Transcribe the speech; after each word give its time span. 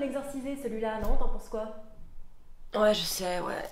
l'exorciser 0.00 0.56
celui-là, 0.56 1.00
non? 1.00 1.16
T'en 1.16 1.28
penses 1.28 1.48
quoi? 1.48 1.76
Ouais, 2.74 2.94
je 2.94 3.00
sais, 3.02 3.40
ouais. 3.40 3.64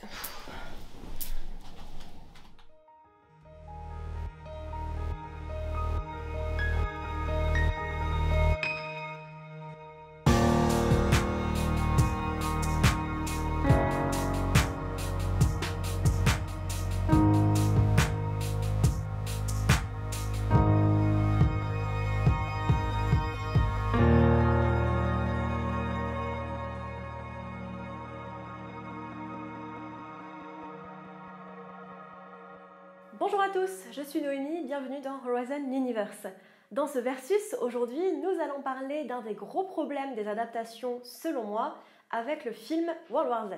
À 33.48 33.50
tous, 33.50 33.84
je 33.92 34.02
suis 34.02 34.20
Noémie, 34.20 34.64
bienvenue 34.64 35.00
dans 35.00 35.20
Horizon 35.26 35.56
Universe. 35.72 36.26
Dans 36.70 36.86
ce 36.86 36.98
versus, 36.98 37.56
aujourd'hui, 37.62 38.12
nous 38.18 38.40
allons 38.42 38.60
parler 38.60 39.04
d'un 39.04 39.22
des 39.22 39.32
gros 39.32 39.64
problèmes 39.64 40.14
des 40.14 40.28
adaptations, 40.28 41.00
selon 41.02 41.44
moi, 41.44 41.78
avec 42.10 42.44
le 42.44 42.52
film 42.52 42.92
World 43.08 43.30
War 43.30 43.48
Z. 43.48 43.54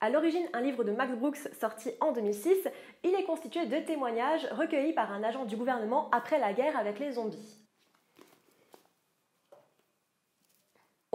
À 0.00 0.08
l'origine, 0.08 0.46
un 0.54 0.62
livre 0.62 0.82
de 0.82 0.92
Max 0.92 1.12
Brooks 1.14 1.48
sorti 1.60 1.90
en 2.00 2.12
2006, 2.12 2.68
il 3.04 3.14
est 3.14 3.24
constitué 3.24 3.66
de 3.66 3.76
témoignages 3.80 4.46
recueillis 4.52 4.94
par 4.94 5.12
un 5.12 5.22
agent 5.22 5.44
du 5.44 5.58
gouvernement 5.58 6.08
après 6.10 6.38
la 6.38 6.54
guerre 6.54 6.78
avec 6.78 6.98
les 6.98 7.12
zombies. 7.12 7.67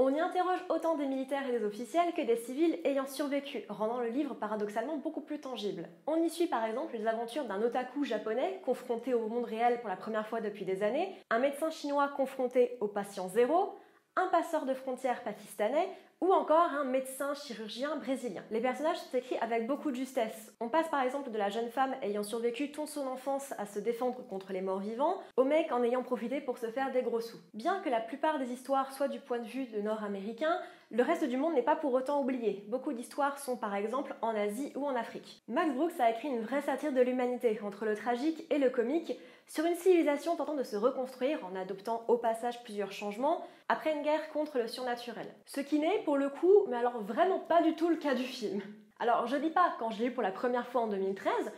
On 0.06 0.14
y 0.14 0.20
interroge 0.20 0.60
autant 0.68 0.98
des 0.98 1.06
militaires 1.06 1.48
et 1.48 1.58
des 1.58 1.64
officiels 1.64 2.12
que 2.14 2.22
des 2.22 2.36
civils 2.36 2.78
ayant 2.84 3.08
survécu, 3.08 3.64
rendant 3.70 4.02
le 4.02 4.10
livre 4.10 4.34
paradoxalement 4.34 4.98
beaucoup 4.98 5.22
plus 5.22 5.40
tangible. 5.40 5.88
On 6.08 6.22
y 6.22 6.30
suit 6.30 6.48
par 6.48 6.66
exemple 6.66 6.98
les 6.98 7.08
aventures 7.08 7.46
d'un 7.46 7.62
otaku 7.62 8.04
japonais 8.04 8.60
confronté 8.66 9.14
au 9.14 9.30
monde 9.30 9.46
réel 9.46 9.80
pour 9.80 9.88
la 9.88 9.96
première 9.96 10.28
fois 10.28 10.42
depuis 10.42 10.66
des 10.66 10.84
années, 10.84 11.16
un 11.30 11.40
médecin 11.40 11.70
chinois 11.70 12.10
confronté 12.10 12.76
au 12.82 12.90
patient 12.90 13.30
zéro, 13.30 13.76
un 14.18 14.28
passeur 14.28 14.66
de 14.66 14.74
frontières 14.74 15.24
pakistanais 15.24 15.88
ou 16.24 16.32
encore 16.32 16.72
un 16.72 16.86
médecin 16.86 17.34
chirurgien 17.34 17.98
brésilien. 17.98 18.44
Les 18.50 18.62
personnages 18.62 18.96
sont 18.96 19.18
écrits 19.18 19.38
avec 19.42 19.68
beaucoup 19.68 19.92
de 19.92 19.98
justesse. 19.98 20.54
On 20.62 20.70
passe 20.70 20.88
par 20.88 21.02
exemple 21.02 21.30
de 21.32 21.38
la 21.38 21.50
jeune 21.50 21.68
femme 21.68 21.94
ayant 22.02 22.24
survécu 22.24 22.72
toute 22.72 22.88
son 22.88 23.06
enfance 23.08 23.54
à 23.58 23.66
se 23.66 23.80
défendre 23.80 24.26
contre 24.28 24.54
les 24.54 24.62
morts 24.62 24.80
vivants, 24.80 25.20
au 25.36 25.44
mec 25.44 25.74
en 25.74 25.84
ayant 25.84 26.02
profité 26.02 26.40
pour 26.40 26.58
se 26.58 26.68
faire 26.68 26.94
des 26.94 27.02
gros 27.02 27.20
sous. 27.20 27.40
Bien 27.54 27.82
que 27.82 27.90
la 27.90 28.00
plupart 28.00 28.40
des 28.40 28.54
histoires 28.54 28.94
soient 28.94 29.10
du 29.10 29.20
point 29.20 29.40
de 29.40 29.48
vue 29.48 29.66
de 29.66 29.82
nord-américains, 29.82 30.62
le 30.92 31.04
reste 31.04 31.26
du 31.26 31.36
monde 31.36 31.56
n'est 31.56 31.62
pas 31.62 31.76
pour 31.76 31.94
autant 31.94 32.22
oublié. 32.22 32.64
Beaucoup 32.70 32.94
d'histoires 32.94 33.40
sont 33.40 33.58
par 33.58 33.76
exemple 33.76 34.16
en 34.22 34.34
Asie 34.34 34.72
ou 34.76 34.86
en 34.86 34.96
Afrique. 34.96 35.44
Max 35.50 35.74
Brooks 35.74 36.00
a 36.00 36.12
écrit 36.12 36.30
une 36.30 36.44
vraie 36.44 36.62
satire 36.62 36.94
de 36.94 37.02
l'humanité, 37.02 37.60
entre 37.64 37.84
le 37.84 37.96
tragique 37.96 38.46
et 38.50 38.60
le 38.60 38.70
comique, 38.70 39.20
sur 39.48 39.66
une 39.66 39.76
civilisation 39.76 40.36
tentant 40.36 40.56
de 40.56 40.64
se 40.64 40.76
reconstruire 40.76 41.40
en 41.46 41.56
adoptant 41.56 42.06
au 42.08 42.18
passage 42.18 42.64
plusieurs 42.64 42.92
changements 42.92 43.46
après 43.70 43.94
une 43.94 44.04
guerre 44.04 44.30
contre 44.30 44.60
le 44.60 44.68
surnaturel. 44.68 45.28
Ce 45.46 45.62
qui 45.62 45.80
n'est 45.80 46.04
pour 46.06 46.13
le 46.18 46.30
coup, 46.30 46.66
mais 46.68 46.78
alors 46.78 47.02
vraiment 47.02 47.40
pas 47.40 47.62
du 47.62 47.76
tout 47.76 47.90
le 47.90 47.98
cas 47.98 48.16
du 48.16 48.24
film. 48.24 48.62
Alors 49.00 49.28
je 49.28 49.38
dis 49.38 49.50
pas, 49.50 49.76
quand 49.80 49.90
je 49.90 50.00
l'ai 50.00 50.10
vu 50.10 50.14
pour 50.14 50.24
la 50.24 50.32
première 50.32 50.68
fois 50.68 50.82
en 50.82 50.88
2013, 50.88 51.52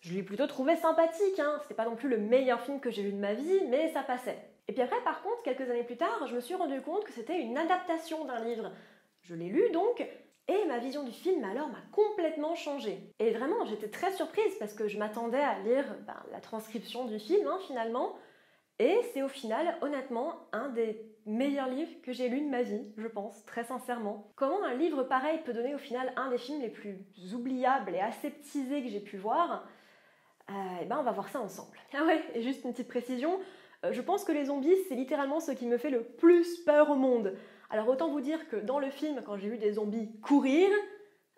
je 0.00 0.14
l'ai 0.14 0.22
plutôt 0.22 0.46
trouvé 0.46 0.76
sympathique, 0.76 1.38
hein. 1.38 1.58
c'était 1.62 1.74
pas 1.74 1.84
non 1.84 1.96
plus 1.96 2.08
le 2.08 2.18
meilleur 2.18 2.60
film 2.60 2.80
que 2.80 2.90
j'ai 2.90 3.02
vu 3.02 3.12
de 3.12 3.18
ma 3.18 3.34
vie, 3.34 3.60
mais 3.68 3.88
ça 3.92 4.02
passait. 4.02 4.38
Et 4.68 4.72
puis 4.72 4.82
après, 4.82 5.00
par 5.02 5.22
contre, 5.22 5.42
quelques 5.42 5.68
années 5.68 5.84
plus 5.84 5.96
tard, 5.96 6.26
je 6.26 6.34
me 6.34 6.40
suis 6.40 6.54
rendu 6.54 6.80
compte 6.80 7.04
que 7.04 7.12
c'était 7.12 7.40
une 7.40 7.56
adaptation 7.56 8.24
d'un 8.24 8.44
livre. 8.44 8.70
Je 9.22 9.34
l'ai 9.34 9.48
lu 9.48 9.70
donc, 9.70 10.06
et 10.48 10.64
ma 10.66 10.78
vision 10.78 11.02
du 11.02 11.12
film 11.12 11.42
alors 11.44 11.68
m'a 11.68 11.82
complètement 11.92 12.54
changé. 12.54 13.12
Et 13.18 13.32
vraiment, 13.32 13.64
j'étais 13.64 13.88
très 13.88 14.12
surprise 14.12 14.54
parce 14.58 14.74
que 14.74 14.86
je 14.86 14.98
m'attendais 14.98 15.40
à 15.40 15.58
lire 15.60 15.84
ben, 16.06 16.22
la 16.30 16.40
transcription 16.40 17.04
du 17.06 17.18
film 17.18 17.46
hein, 17.46 17.58
finalement. 17.66 18.16
Et 18.78 18.98
c'est 19.12 19.22
au 19.22 19.28
final, 19.28 19.78
honnêtement, 19.80 20.48
un 20.52 20.68
des 20.68 21.00
meilleurs 21.24 21.68
livres 21.68 21.90
que 22.02 22.12
j'ai 22.12 22.28
lu 22.28 22.40
de 22.40 22.48
ma 22.48 22.62
vie, 22.62 22.92
je 22.96 23.08
pense, 23.08 23.44
très 23.46 23.64
sincèrement. 23.64 24.30
Comment 24.36 24.62
un 24.62 24.74
livre 24.74 25.02
pareil 25.02 25.40
peut 25.44 25.54
donner 25.54 25.74
au 25.74 25.78
final 25.78 26.12
un 26.16 26.30
des 26.30 26.38
films 26.38 26.60
les 26.60 26.68
plus 26.68 26.98
oubliables 27.34 27.94
et 27.94 28.00
aseptisés 28.00 28.82
que 28.82 28.88
j'ai 28.88 29.00
pu 29.00 29.16
voir? 29.16 29.66
Euh, 30.50 30.52
Eh 30.82 30.84
ben, 30.84 30.98
on 31.00 31.02
va 31.02 31.12
voir 31.12 31.28
ça 31.28 31.40
ensemble. 31.40 31.76
Ah 31.94 32.04
ouais, 32.04 32.22
et 32.34 32.42
juste 32.42 32.64
une 32.64 32.72
petite 32.72 32.88
précision, 32.88 33.40
euh, 33.84 33.92
je 33.92 34.00
pense 34.02 34.24
que 34.24 34.32
les 34.32 34.44
zombies, 34.44 34.76
c'est 34.88 34.94
littéralement 34.94 35.40
ce 35.40 35.52
qui 35.52 35.66
me 35.66 35.78
fait 35.78 35.90
le 35.90 36.02
plus 36.02 36.58
peur 36.58 36.90
au 36.90 36.96
monde. 36.96 37.34
Alors 37.70 37.88
autant 37.88 38.08
vous 38.08 38.20
dire 38.20 38.48
que 38.48 38.56
dans 38.56 38.78
le 38.78 38.90
film, 38.90 39.22
quand 39.24 39.36
j'ai 39.36 39.48
vu 39.48 39.58
des 39.58 39.72
zombies 39.72 40.10
courir, 40.20 40.68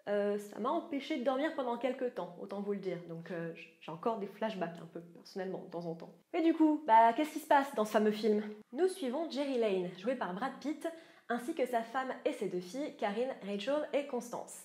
euh, 0.09 0.39
ça 0.39 0.59
m'a 0.59 0.71
empêché 0.71 1.19
de 1.19 1.25
dormir 1.25 1.55
pendant 1.55 1.77
quelques 1.77 2.15
temps, 2.15 2.35
autant 2.41 2.61
vous 2.61 2.73
le 2.73 2.79
dire. 2.79 2.99
Donc 3.09 3.31
euh, 3.31 3.53
j'ai 3.81 3.93
encore 3.93 4.19
des 4.19 4.27
flashbacks 4.27 4.79
un 4.83 4.87
peu, 4.87 5.01
personnellement, 5.01 5.63
de 5.67 5.71
temps 5.71 5.87
en 5.87 5.95
temps. 5.95 6.13
Et 6.33 6.43
du 6.43 6.55
coup, 6.55 6.83
bah 6.87 7.13
qu'est-ce 7.15 7.33
qui 7.33 7.41
se 7.41 7.47
passe 7.47 7.75
dans 7.75 7.85
ce 7.85 7.93
fameux 7.93 8.11
film? 8.11 8.43
Nous 8.73 8.89
suivons 8.89 9.31
Jerry 9.31 9.59
Lane, 9.59 9.91
joué 9.99 10.15
par 10.15 10.33
Brad 10.35 10.53
Pitt, 10.61 10.89
ainsi 11.29 11.55
que 11.55 11.67
sa 11.67 11.83
femme 11.83 12.13
et 12.25 12.33
ses 12.33 12.49
deux 12.49 12.61
filles, 12.61 12.97
Karine, 12.97 13.35
Rachel 13.47 13.89
et 13.93 14.07
Constance. 14.07 14.63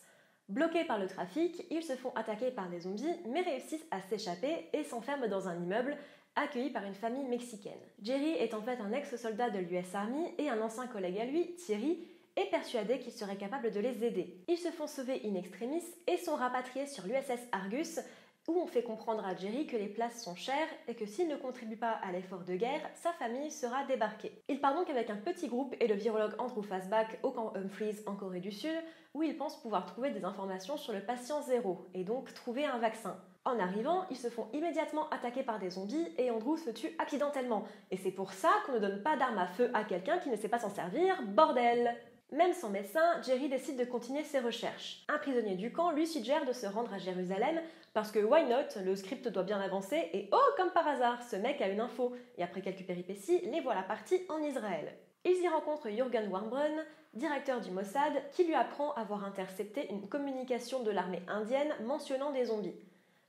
Bloqués 0.50 0.86
par 0.86 1.00
le 1.00 1.08
trafic, 1.08 1.66
ils 1.72 1.84
se 1.84 1.94
font 1.94 2.14
attaquer 2.16 2.52
par 2.52 2.70
des 2.70 2.82
zombies, 2.82 3.16
mais 3.28 3.42
réussissent 3.42 3.86
à 3.92 4.02
s'échapper 4.02 4.70
et 4.74 4.84
s'enferment 4.84 5.28
dans 5.28 5.48
un 5.48 5.56
immeuble 5.56 5.98
accueilli 6.36 6.70
par 6.70 6.84
une 6.84 6.96
famille 6.96 7.26
mexicaine. 7.26 7.80
Jerry 8.02 8.32
est 8.32 8.54
en 8.54 8.62
fait 8.62 8.80
un 8.80 8.92
ex-soldat 8.92 9.50
de 9.50 9.60
l'US 9.60 9.94
Army 9.94 10.34
et 10.38 10.50
un 10.50 10.62
ancien 10.62 10.88
collègue 10.88 11.20
à 11.20 11.26
lui, 11.26 11.54
Thierry, 11.56 12.00
est 12.36 12.50
persuadé 12.50 13.00
qu'il 13.00 13.12
serait 13.12 13.38
capable 13.38 13.72
de 13.72 13.80
les 13.80 14.04
aider. 14.04 14.44
Ils 14.48 14.58
se 14.58 14.72
font 14.72 14.88
sauver 14.88 15.22
in 15.26 15.36
extremis 15.36 15.84
et 16.08 16.18
sont 16.18 16.36
rapatriés 16.36 16.88
sur 16.88 17.06
l'USS 17.06 17.48
Argus, 17.52 18.00
où 18.48 18.60
on 18.60 18.68
fait 18.68 18.84
comprendre 18.84 19.26
à 19.26 19.36
Jerry 19.36 19.68
que 19.68 19.78
les 19.78 19.88
places 19.88 20.22
sont 20.22 20.36
chères 20.36 20.68
et 20.88 20.96
que 20.96 21.06
s'il 21.06 21.28
ne 21.30 21.38
contribue 21.38 21.78
pas 21.78 21.92
à 22.04 22.12
l'effort 22.12 22.44
de 22.44 22.56
guerre, 22.56 22.90
sa 22.96 23.14
famille 23.14 23.52
sera 23.52 23.86
débarquée. 23.86 24.44
Il 24.50 24.60
part 24.60 24.76
donc 24.76 24.90
avec 24.90 25.10
un 25.10 25.16
petit 25.16 25.48
groupe 25.48 25.76
et 25.80 25.88
le 25.88 25.96
virologue 25.96 26.36
Andrew 26.40 26.62
Fastback 26.62 27.20
au 27.24 27.32
camp 27.32 27.54
Humphreys 27.56 28.04
en 28.06 28.16
Corée 28.16 28.42
du 28.42 28.52
Sud, 28.52 28.76
où 29.14 29.24
il 29.24 29.38
pense 29.38 29.62
pouvoir 29.62 29.86
trouver 29.86 30.12
des 30.12 30.26
informations 30.26 30.76
sur 30.76 30.92
le 30.92 31.06
patient 31.06 31.42
zéro 31.44 31.86
et 31.94 32.04
donc 32.04 32.34
trouver 32.34 32.66
un 32.66 32.80
vaccin. 32.80 33.16
En 33.46 33.60
arrivant, 33.60 34.06
ils 34.10 34.18
se 34.18 34.30
font 34.30 34.48
immédiatement 34.54 35.10
attaquer 35.10 35.44
par 35.44 35.60
des 35.60 35.70
zombies 35.70 36.08
et 36.18 36.32
Andrew 36.32 36.58
se 36.58 36.70
tue 36.70 36.96
accidentellement. 36.98 37.66
Et 37.92 37.98
c'est 37.98 38.12
pour 38.12 38.34
ça 38.34 38.50
qu'on 38.66 38.74
ne 38.74 38.80
donne 38.80 39.04
pas 39.04 39.18
d'arme 39.18 39.38
à 39.38 39.48
feu 39.48 39.70
à 39.74 39.84
quelqu'un 39.84 40.18
qui 40.18 40.30
ne 40.30 40.38
sait 40.38 40.48
pas 40.48 40.60
s'en 40.60 40.70
servir, 40.70 41.22
bordel 41.28 41.96
Même 42.34 42.54
sans 42.54 42.70
médecin, 42.70 43.22
Jerry 43.22 43.48
décide 43.48 43.78
de 43.78 43.86
continuer 43.86 44.24
ses 44.24 44.40
recherches. 44.40 45.06
Un 45.08 45.20
prisonnier 45.20 45.54
du 45.54 45.72
camp 45.72 45.92
lui 45.92 46.08
suggère 46.08 46.46
de 46.46 46.52
se 46.52 46.66
rendre 46.66 46.92
à 46.92 46.98
Jérusalem 46.98 47.62
parce 47.94 48.12
que 48.12 48.18
why 48.18 48.44
not, 48.46 48.82
le 48.84 48.96
script 48.96 49.28
doit 49.28 49.44
bien 49.44 49.62
avancer 49.62 50.10
et 50.14 50.30
oh 50.32 50.52
comme 50.58 50.72
par 50.72 50.88
hasard, 50.88 51.22
ce 51.22 51.36
mec 51.36 51.62
a 51.62 51.68
une 51.68 51.80
info. 51.80 52.16
Et 52.40 52.44
après 52.44 52.62
quelques 52.62 52.88
péripéties, 52.88 53.42
les 53.42 53.62
voilà 53.62 53.84
partis 53.84 54.20
en 54.30 54.42
Israël. 54.42 54.96
Ils 55.26 55.44
y 55.44 55.48
rencontrent 55.48 55.92
Jürgen 55.92 56.28
Warmbrunn, 56.28 56.84
directeur 57.14 57.62
du 57.62 57.70
Mossad, 57.70 58.14
qui 58.32 58.46
lui 58.46 58.56
apprend 58.56 58.94
avoir 58.94 59.26
intercepté 59.26 59.88
une 59.92 60.10
communication 60.10 60.82
de 60.82 60.90
l'armée 60.90 61.22
indienne 61.28 61.76
mentionnant 61.86 62.32
des 62.32 62.46
zombies. 62.46 62.74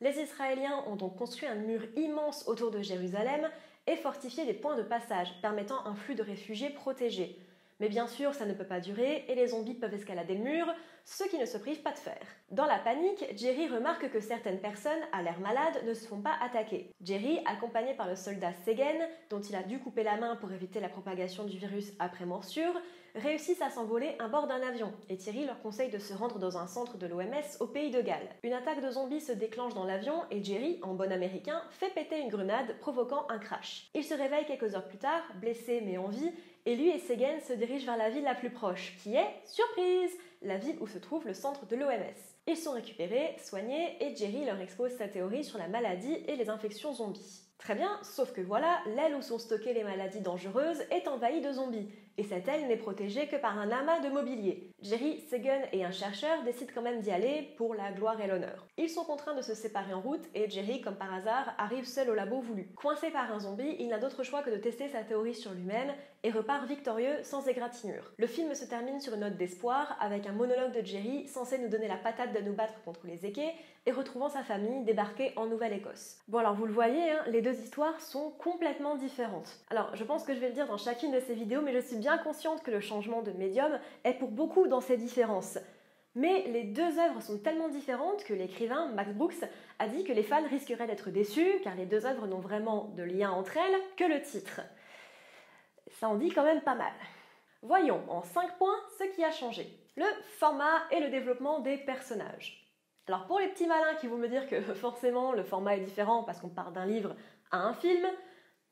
Les 0.00 0.18
Israéliens 0.18 0.82
ont 0.86 0.96
donc 0.96 1.16
construit 1.16 1.46
un 1.46 1.56
mur 1.56 1.82
immense 1.96 2.48
autour 2.48 2.70
de 2.70 2.80
Jérusalem 2.80 3.50
et 3.86 3.96
fortifié 3.96 4.46
des 4.46 4.54
points 4.54 4.76
de 4.76 4.82
passage 4.82 5.28
permettant 5.42 5.84
un 5.84 5.94
flux 5.94 6.14
de 6.14 6.22
réfugiés 6.22 6.70
protégés. 6.70 7.38
Mais 7.80 7.88
bien 7.88 8.06
sûr, 8.06 8.34
ça 8.34 8.46
ne 8.46 8.54
peut 8.54 8.66
pas 8.66 8.80
durer 8.80 9.24
et 9.28 9.34
les 9.34 9.48
zombies 9.48 9.74
peuvent 9.74 9.94
escalader 9.94 10.34
le 10.34 10.44
mur, 10.44 10.66
ce 11.04 11.24
qui 11.24 11.38
ne 11.38 11.44
se 11.44 11.58
prive 11.58 11.82
pas 11.82 11.92
de 11.92 11.98
faire. 11.98 12.26
Dans 12.50 12.66
la 12.66 12.78
panique, 12.78 13.24
Jerry 13.36 13.68
remarque 13.68 14.10
que 14.10 14.20
certaines 14.20 14.60
personnes, 14.60 14.92
à 15.12 15.22
l'air 15.22 15.40
malade, 15.40 15.82
ne 15.84 15.92
se 15.92 16.06
font 16.06 16.20
pas 16.20 16.36
attaquer. 16.40 16.90
Jerry, 17.02 17.40
accompagné 17.46 17.94
par 17.94 18.08
le 18.08 18.16
soldat 18.16 18.52
Segen, 18.64 19.08
dont 19.28 19.40
il 19.40 19.56
a 19.56 19.62
dû 19.62 19.78
couper 19.78 20.02
la 20.02 20.16
main 20.16 20.36
pour 20.36 20.52
éviter 20.52 20.80
la 20.80 20.88
propagation 20.88 21.44
du 21.44 21.58
virus 21.58 21.92
après 21.98 22.26
morsure, 22.26 22.80
réussissent 23.14 23.62
à 23.62 23.70
s'envoler 23.70 24.16
à 24.18 24.28
bord 24.28 24.46
d'un 24.46 24.62
avion 24.62 24.92
et 25.08 25.16
Thierry 25.16 25.44
leur 25.44 25.60
conseille 25.60 25.90
de 25.90 25.98
se 25.98 26.14
rendre 26.14 26.38
dans 26.38 26.58
un 26.58 26.66
centre 26.66 26.96
de 26.96 27.06
l'OMS 27.06 27.58
au 27.60 27.66
pays 27.66 27.90
de 27.90 28.00
Galles. 28.00 28.28
Une 28.42 28.52
attaque 28.52 28.82
de 28.82 28.90
zombies 28.90 29.20
se 29.20 29.32
déclenche 29.32 29.74
dans 29.74 29.84
l'avion 29.84 30.22
et 30.30 30.42
Jerry, 30.42 30.78
en 30.82 30.94
bon 30.94 31.12
américain, 31.12 31.62
fait 31.70 31.94
péter 31.94 32.20
une 32.20 32.28
grenade 32.28 32.78
provoquant 32.80 33.26
un 33.28 33.38
crash. 33.38 33.88
Il 33.94 34.04
se 34.04 34.14
réveille 34.14 34.46
quelques 34.46 34.74
heures 34.74 34.88
plus 34.88 34.98
tard, 34.98 35.22
blessé 35.40 35.80
mais 35.84 35.96
en 35.96 36.08
vie, 36.08 36.32
et 36.66 36.76
lui 36.76 36.88
et 36.88 36.98
Segen 36.98 37.40
se 37.40 37.52
dirigent 37.52 37.86
vers 37.86 37.96
la 37.96 38.10
ville 38.10 38.24
la 38.24 38.34
plus 38.34 38.50
proche, 38.50 38.96
qui 39.02 39.14
est, 39.14 39.34
surprise, 39.44 40.12
la 40.42 40.56
ville 40.56 40.76
où 40.80 40.86
se 40.86 40.98
trouve 40.98 41.26
le 41.26 41.34
centre 41.34 41.66
de 41.66 41.76
l'OMS. 41.76 41.90
Ils 42.46 42.56
sont 42.56 42.72
récupérés, 42.72 43.36
soignés, 43.38 43.96
et 44.00 44.16
Jerry 44.16 44.44
leur 44.44 44.60
expose 44.60 44.92
sa 44.92 45.08
théorie 45.08 45.44
sur 45.44 45.58
la 45.58 45.68
maladie 45.68 46.18
et 46.26 46.36
les 46.36 46.50
infections 46.50 46.92
zombies. 46.92 47.42
Très 47.58 47.74
bien, 47.74 47.98
sauf 48.02 48.32
que 48.32 48.42
voilà, 48.42 48.80
l'aile 48.94 49.14
où 49.14 49.22
sont 49.22 49.38
stockées 49.38 49.72
les 49.72 49.84
maladies 49.84 50.20
dangereuses 50.20 50.82
est 50.90 51.08
envahie 51.08 51.40
de 51.40 51.52
zombies, 51.52 51.88
et 52.16 52.24
cette 52.24 52.48
aile 52.48 52.66
n'est 52.68 52.76
protégée 52.76 53.26
que 53.26 53.36
par 53.36 53.58
un 53.58 53.70
amas 53.70 54.00
de 54.00 54.08
mobilier. 54.08 54.70
Jerry, 54.82 55.20
Sagan 55.28 55.62
et 55.72 55.84
un 55.84 55.90
chercheur 55.90 56.42
décident 56.44 56.72
quand 56.74 56.82
même 56.82 57.00
d'y 57.00 57.10
aller 57.10 57.54
pour 57.56 57.74
la 57.74 57.92
gloire 57.92 58.20
et 58.20 58.26
l'honneur. 58.26 58.66
Ils 58.76 58.90
sont 58.90 59.04
contraints 59.04 59.34
de 59.34 59.42
se 59.42 59.54
séparer 59.54 59.94
en 59.94 60.00
route 60.00 60.24
et 60.34 60.48
Jerry, 60.48 60.80
comme 60.80 60.96
par 60.96 61.12
hasard, 61.12 61.54
arrive 61.58 61.86
seul 61.86 62.10
au 62.10 62.14
labo 62.14 62.40
voulu. 62.40 62.68
Coincé 62.76 63.10
par 63.10 63.32
un 63.32 63.40
zombie, 63.40 63.76
il 63.78 63.88
n'a 63.88 63.98
d'autre 63.98 64.22
choix 64.22 64.42
que 64.42 64.50
de 64.50 64.56
tester 64.56 64.88
sa 64.88 65.02
théorie 65.02 65.34
sur 65.34 65.52
lui-même 65.52 65.92
et 66.22 66.30
repart 66.30 66.66
victorieux 66.66 67.22
sans 67.22 67.46
égratignure. 67.48 68.12
Le 68.16 68.26
film 68.26 68.54
se 68.54 68.64
termine 68.64 69.00
sur 69.00 69.14
une 69.14 69.20
note 69.20 69.36
d'espoir 69.36 69.96
avec 70.00 70.26
un 70.26 70.32
monologue 70.32 70.72
de 70.72 70.84
Jerry 70.84 71.28
censé 71.28 71.58
nous 71.58 71.68
donner 71.68 71.88
la 71.88 71.96
patate 71.96 72.32
de 72.32 72.40
nous 72.40 72.54
battre 72.54 72.82
contre 72.84 73.06
les 73.06 73.26
équés 73.26 73.52
et 73.86 73.92
retrouvant 73.92 74.28
sa 74.28 74.42
famille 74.42 74.84
débarquée 74.84 75.32
en 75.36 75.46
Nouvelle-Écosse. 75.46 76.18
Bon 76.28 76.38
alors 76.38 76.54
vous 76.54 76.66
le 76.66 76.72
voyez, 76.72 77.10
hein, 77.10 77.22
les 77.26 77.42
deux 77.42 77.58
histoires 77.60 78.00
sont 78.00 78.30
complètement 78.30 78.96
différentes. 78.96 79.58
Alors 79.70 79.94
je 79.94 80.04
pense 80.04 80.24
que 80.24 80.34
je 80.34 80.40
vais 80.40 80.48
le 80.48 80.54
dire 80.54 80.66
dans 80.66 80.78
chacune 80.78 81.12
de 81.12 81.20
ces 81.20 81.34
vidéos, 81.34 81.60
mais 81.60 81.74
je 81.74 81.86
suis 81.86 81.96
bien 81.96 82.18
consciente 82.18 82.62
que 82.62 82.70
le 82.70 82.80
changement 82.80 83.22
de 83.22 83.32
médium 83.32 83.78
est 84.04 84.14
pour 84.14 84.30
beaucoup 84.30 84.66
dans 84.66 84.80
ces 84.80 84.96
différences. 84.96 85.58
Mais 86.14 86.44
les 86.46 86.62
deux 86.62 86.98
œuvres 86.98 87.20
sont 87.20 87.38
tellement 87.38 87.68
différentes 87.68 88.22
que 88.24 88.34
l'écrivain 88.34 88.86
Max 88.94 89.12
Brooks 89.12 89.44
a 89.78 89.88
dit 89.88 90.04
que 90.04 90.12
les 90.12 90.22
fans 90.22 90.46
risqueraient 90.48 90.86
d'être 90.86 91.10
déçus 91.10 91.60
car 91.62 91.74
les 91.74 91.86
deux 91.86 92.06
œuvres 92.06 92.26
n'ont 92.26 92.38
vraiment 92.38 92.92
de 92.96 93.02
lien 93.02 93.32
entre 93.32 93.56
elles 93.56 93.80
que 93.96 94.04
le 94.04 94.22
titre. 94.22 94.60
Ça 96.00 96.08
en 96.08 96.14
dit 96.14 96.30
quand 96.30 96.44
même 96.44 96.62
pas 96.62 96.76
mal. 96.76 96.92
Voyons 97.62 98.02
en 98.08 98.22
5 98.22 98.58
points 98.58 98.78
ce 98.98 99.04
qui 99.14 99.24
a 99.24 99.30
changé. 99.30 99.66
Le 99.96 100.06
format 100.38 100.82
et 100.90 101.00
le 101.00 101.10
développement 101.10 101.60
des 101.60 101.78
personnages. 101.78 102.63
Alors 103.06 103.26
pour 103.26 103.38
les 103.38 103.48
petits 103.48 103.66
malins 103.66 103.94
qui 104.00 104.06
vont 104.06 104.16
me 104.16 104.28
dire 104.28 104.48
que 104.48 104.60
forcément 104.74 105.32
le 105.32 105.44
format 105.44 105.76
est 105.76 105.80
différent 105.80 106.22
parce 106.24 106.40
qu'on 106.40 106.48
part 106.48 106.72
d'un 106.72 106.86
livre 106.86 107.14
à 107.50 107.58
un 107.58 107.74
film, 107.74 108.06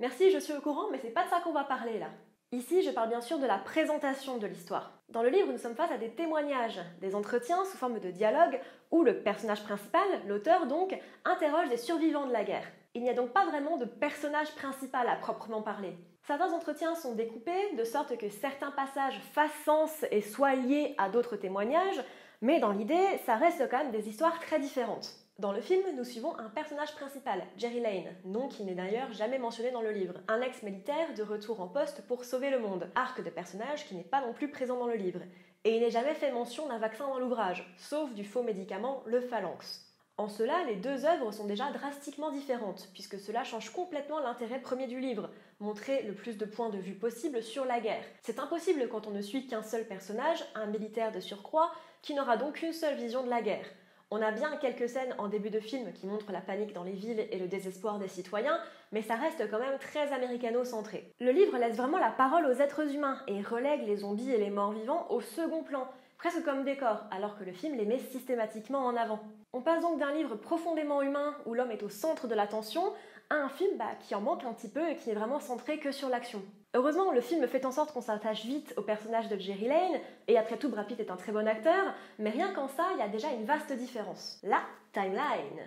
merci, 0.00 0.30
je 0.30 0.38
suis 0.38 0.54
au 0.54 0.60
courant, 0.60 0.90
mais 0.90 0.98
c'est 0.98 1.10
pas 1.10 1.24
de 1.24 1.30
ça 1.30 1.40
qu'on 1.40 1.52
va 1.52 1.64
parler 1.64 1.98
là. 1.98 2.08
Ici, 2.54 2.82
je 2.82 2.90
parle 2.90 3.08
bien 3.08 3.22
sûr 3.22 3.38
de 3.38 3.46
la 3.46 3.56
présentation 3.56 4.36
de 4.36 4.46
l'histoire. 4.46 5.00
Dans 5.08 5.22
le 5.22 5.30
livre, 5.30 5.50
nous 5.50 5.58
sommes 5.58 5.74
face 5.74 5.90
à 5.90 5.96
des 5.96 6.10
témoignages, 6.10 6.80
des 7.00 7.14
entretiens 7.14 7.64
sous 7.64 7.78
forme 7.78 7.98
de 7.98 8.10
dialogue 8.10 8.60
où 8.90 9.02
le 9.04 9.22
personnage 9.22 9.62
principal, 9.64 10.06
l'auteur 10.26 10.66
donc, 10.66 10.94
interroge 11.24 11.70
des 11.70 11.78
survivants 11.78 12.26
de 12.26 12.32
la 12.32 12.44
guerre. 12.44 12.66
Il 12.94 13.02
n'y 13.02 13.08
a 13.08 13.14
donc 13.14 13.32
pas 13.32 13.46
vraiment 13.46 13.78
de 13.78 13.86
personnage 13.86 14.54
principal 14.54 15.08
à 15.08 15.16
proprement 15.16 15.62
parler. 15.62 15.96
Certains 16.26 16.52
entretiens 16.52 16.94
sont 16.94 17.14
découpés 17.14 17.74
de 17.74 17.84
sorte 17.84 18.18
que 18.18 18.28
certains 18.28 18.70
passages 18.70 19.18
fassent 19.32 19.64
sens 19.64 20.04
et 20.10 20.20
soient 20.20 20.54
liés 20.54 20.94
à 20.98 21.08
d'autres 21.08 21.36
témoignages, 21.36 22.04
mais 22.42 22.58
dans 22.58 22.72
l'idée, 22.72 23.18
ça 23.24 23.36
reste 23.36 23.68
quand 23.70 23.78
même 23.78 23.92
des 23.92 24.08
histoires 24.08 24.38
très 24.40 24.58
différentes. 24.58 25.14
Dans 25.38 25.52
le 25.52 25.60
film, 25.60 25.82
nous 25.96 26.04
suivons 26.04 26.36
un 26.38 26.50
personnage 26.50 26.94
principal, 26.94 27.42
Jerry 27.56 27.80
Lane, 27.80 28.14
nom 28.24 28.48
qui 28.48 28.64
n'est 28.64 28.74
d'ailleurs 28.74 29.12
jamais 29.12 29.38
mentionné 29.38 29.70
dans 29.70 29.80
le 29.80 29.92
livre, 29.92 30.14
un 30.28 30.40
ex-militaire 30.42 31.14
de 31.16 31.22
retour 31.22 31.60
en 31.60 31.68
poste 31.68 32.02
pour 32.06 32.24
sauver 32.24 32.50
le 32.50 32.58
monde, 32.58 32.90
arc 32.96 33.24
de 33.24 33.30
personnage 33.30 33.86
qui 33.86 33.94
n'est 33.94 34.02
pas 34.02 34.20
non 34.20 34.32
plus 34.34 34.50
présent 34.50 34.76
dans 34.76 34.88
le 34.88 34.96
livre. 34.96 35.20
Et 35.64 35.76
il 35.76 35.80
n'est 35.80 35.90
jamais 35.90 36.14
fait 36.14 36.32
mention 36.32 36.68
d'un 36.68 36.78
vaccin 36.78 37.06
dans 37.06 37.20
l'ouvrage, 37.20 37.72
sauf 37.78 38.12
du 38.12 38.24
faux 38.24 38.42
médicament, 38.42 39.02
le 39.06 39.20
phalanx. 39.20 39.91
En 40.18 40.28
cela, 40.28 40.62
les 40.64 40.76
deux 40.76 41.06
œuvres 41.06 41.32
sont 41.32 41.46
déjà 41.46 41.70
drastiquement 41.72 42.30
différentes, 42.30 42.90
puisque 42.92 43.18
cela 43.18 43.44
change 43.44 43.70
complètement 43.70 44.20
l'intérêt 44.20 44.60
premier 44.60 44.86
du 44.86 45.00
livre, 45.00 45.30
montrer 45.58 46.02
le 46.02 46.12
plus 46.12 46.36
de 46.36 46.44
points 46.44 46.68
de 46.68 46.78
vue 46.78 46.94
possible 46.94 47.42
sur 47.42 47.64
la 47.64 47.80
guerre. 47.80 48.04
C'est 48.20 48.38
impossible 48.38 48.88
quand 48.90 49.06
on 49.06 49.12
ne 49.12 49.22
suit 49.22 49.46
qu'un 49.46 49.62
seul 49.62 49.86
personnage, 49.86 50.44
un 50.54 50.66
militaire 50.66 51.12
de 51.12 51.20
surcroît, 51.20 51.72
qui 52.02 52.14
n'aura 52.14 52.36
donc 52.36 52.56
qu'une 52.56 52.74
seule 52.74 52.96
vision 52.96 53.24
de 53.24 53.30
la 53.30 53.40
guerre. 53.40 53.66
On 54.10 54.20
a 54.20 54.30
bien 54.30 54.58
quelques 54.58 54.90
scènes 54.90 55.14
en 55.16 55.28
début 55.28 55.48
de 55.48 55.58
film 55.58 55.90
qui 55.94 56.06
montrent 56.06 56.32
la 56.32 56.42
panique 56.42 56.74
dans 56.74 56.84
les 56.84 56.92
villes 56.92 57.26
et 57.30 57.38
le 57.38 57.48
désespoir 57.48 57.98
des 57.98 58.08
citoyens, 58.08 58.60
mais 58.92 59.00
ça 59.00 59.14
reste 59.14 59.50
quand 59.50 59.58
même 59.58 59.78
très 59.78 60.12
américano-centré. 60.12 61.10
Le 61.18 61.30
livre 61.30 61.56
laisse 61.56 61.76
vraiment 61.76 61.98
la 61.98 62.10
parole 62.10 62.44
aux 62.44 62.60
êtres 62.60 62.94
humains 62.94 63.18
et 63.26 63.40
relègue 63.40 63.86
les 63.86 63.96
zombies 63.96 64.30
et 64.30 64.36
les 64.36 64.50
morts 64.50 64.72
vivants 64.72 65.06
au 65.08 65.22
second 65.22 65.62
plan, 65.62 65.88
presque 66.22 66.44
comme 66.44 66.62
décor, 66.62 67.02
alors 67.10 67.36
que 67.36 67.42
le 67.42 67.50
film 67.50 67.76
les 67.76 67.84
met 67.84 67.98
systématiquement 67.98 68.86
en 68.86 68.96
avant. 68.96 69.18
On 69.52 69.60
passe 69.60 69.80
donc 69.80 69.98
d'un 69.98 70.12
livre 70.12 70.36
profondément 70.36 71.02
humain 71.02 71.34
où 71.46 71.54
l'homme 71.54 71.72
est 71.72 71.82
au 71.82 71.88
centre 71.88 72.28
de 72.28 72.34
l'attention 72.36 72.92
à 73.28 73.34
un 73.34 73.48
film 73.48 73.76
bah, 73.76 73.90
qui 73.98 74.14
en 74.14 74.20
manque 74.20 74.44
un 74.44 74.52
petit 74.52 74.68
peu 74.68 74.88
et 74.88 74.94
qui 74.94 75.08
n'est 75.08 75.16
vraiment 75.16 75.40
centré 75.40 75.80
que 75.80 75.90
sur 75.90 76.08
l'action. 76.08 76.40
Heureusement, 76.74 77.10
le 77.10 77.20
film 77.20 77.44
fait 77.48 77.66
en 77.66 77.72
sorte 77.72 77.92
qu'on 77.92 78.00
s'attache 78.00 78.44
vite 78.44 78.72
au 78.76 78.82
personnage 78.82 79.28
de 79.28 79.36
Jerry 79.36 79.66
Lane, 79.66 80.00
et 80.28 80.38
après 80.38 80.58
tout, 80.58 80.68
Brad 80.68 80.86
est 80.96 81.10
un 81.10 81.16
très 81.16 81.32
bon 81.32 81.48
acteur, 81.48 81.92
mais 82.20 82.30
rien 82.30 82.52
qu'en 82.52 82.68
ça, 82.68 82.86
il 82.92 83.00
y 83.00 83.02
a 83.02 83.08
déjà 83.08 83.32
une 83.32 83.44
vaste 83.44 83.72
différence. 83.72 84.38
La 84.44 84.60
timeline. 84.92 85.60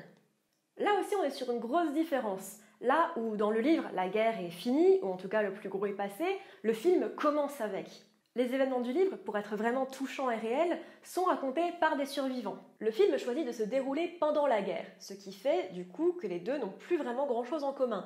Là 0.77 0.91
aussi, 1.01 1.15
on 1.19 1.23
est 1.25 1.31
sur 1.31 1.51
une 1.51 1.59
grosse 1.59 1.91
différence. 1.91 2.59
Là 2.79 3.11
où 3.17 3.35
dans 3.35 3.51
le 3.51 3.59
livre, 3.59 3.89
la 3.93 4.07
guerre 4.07 4.39
est 4.39 4.51
finie, 4.51 4.99
ou 5.01 5.09
en 5.09 5.17
tout 5.17 5.27
cas 5.27 5.41
le 5.41 5.51
plus 5.51 5.67
gros 5.67 5.85
est 5.85 5.91
passé, 5.91 6.23
le 6.63 6.71
film 6.71 7.09
commence 7.17 7.59
avec. 7.59 8.04
Les 8.37 8.53
événements 8.53 8.81
du 8.81 8.91
livre, 8.91 9.15
pour 9.15 9.37
être 9.37 9.55
vraiment 9.55 9.85
touchants 9.85 10.29
et 10.29 10.35
réels, 10.35 10.77
sont 11.03 11.23
racontés 11.23 11.71
par 11.79 11.95
des 11.95 12.05
survivants. 12.05 12.57
Le 12.79 12.91
film 12.91 13.17
choisit 13.17 13.47
de 13.47 13.53
se 13.53 13.63
dérouler 13.63 14.09
pendant 14.19 14.45
la 14.45 14.61
guerre, 14.61 14.85
ce 14.99 15.13
qui 15.13 15.31
fait 15.31 15.71
du 15.71 15.87
coup 15.87 16.11
que 16.11 16.27
les 16.27 16.41
deux 16.41 16.57
n'ont 16.57 16.73
plus 16.77 16.97
vraiment 16.97 17.27
grand-chose 17.27 17.63
en 17.63 17.71
commun. 17.71 18.05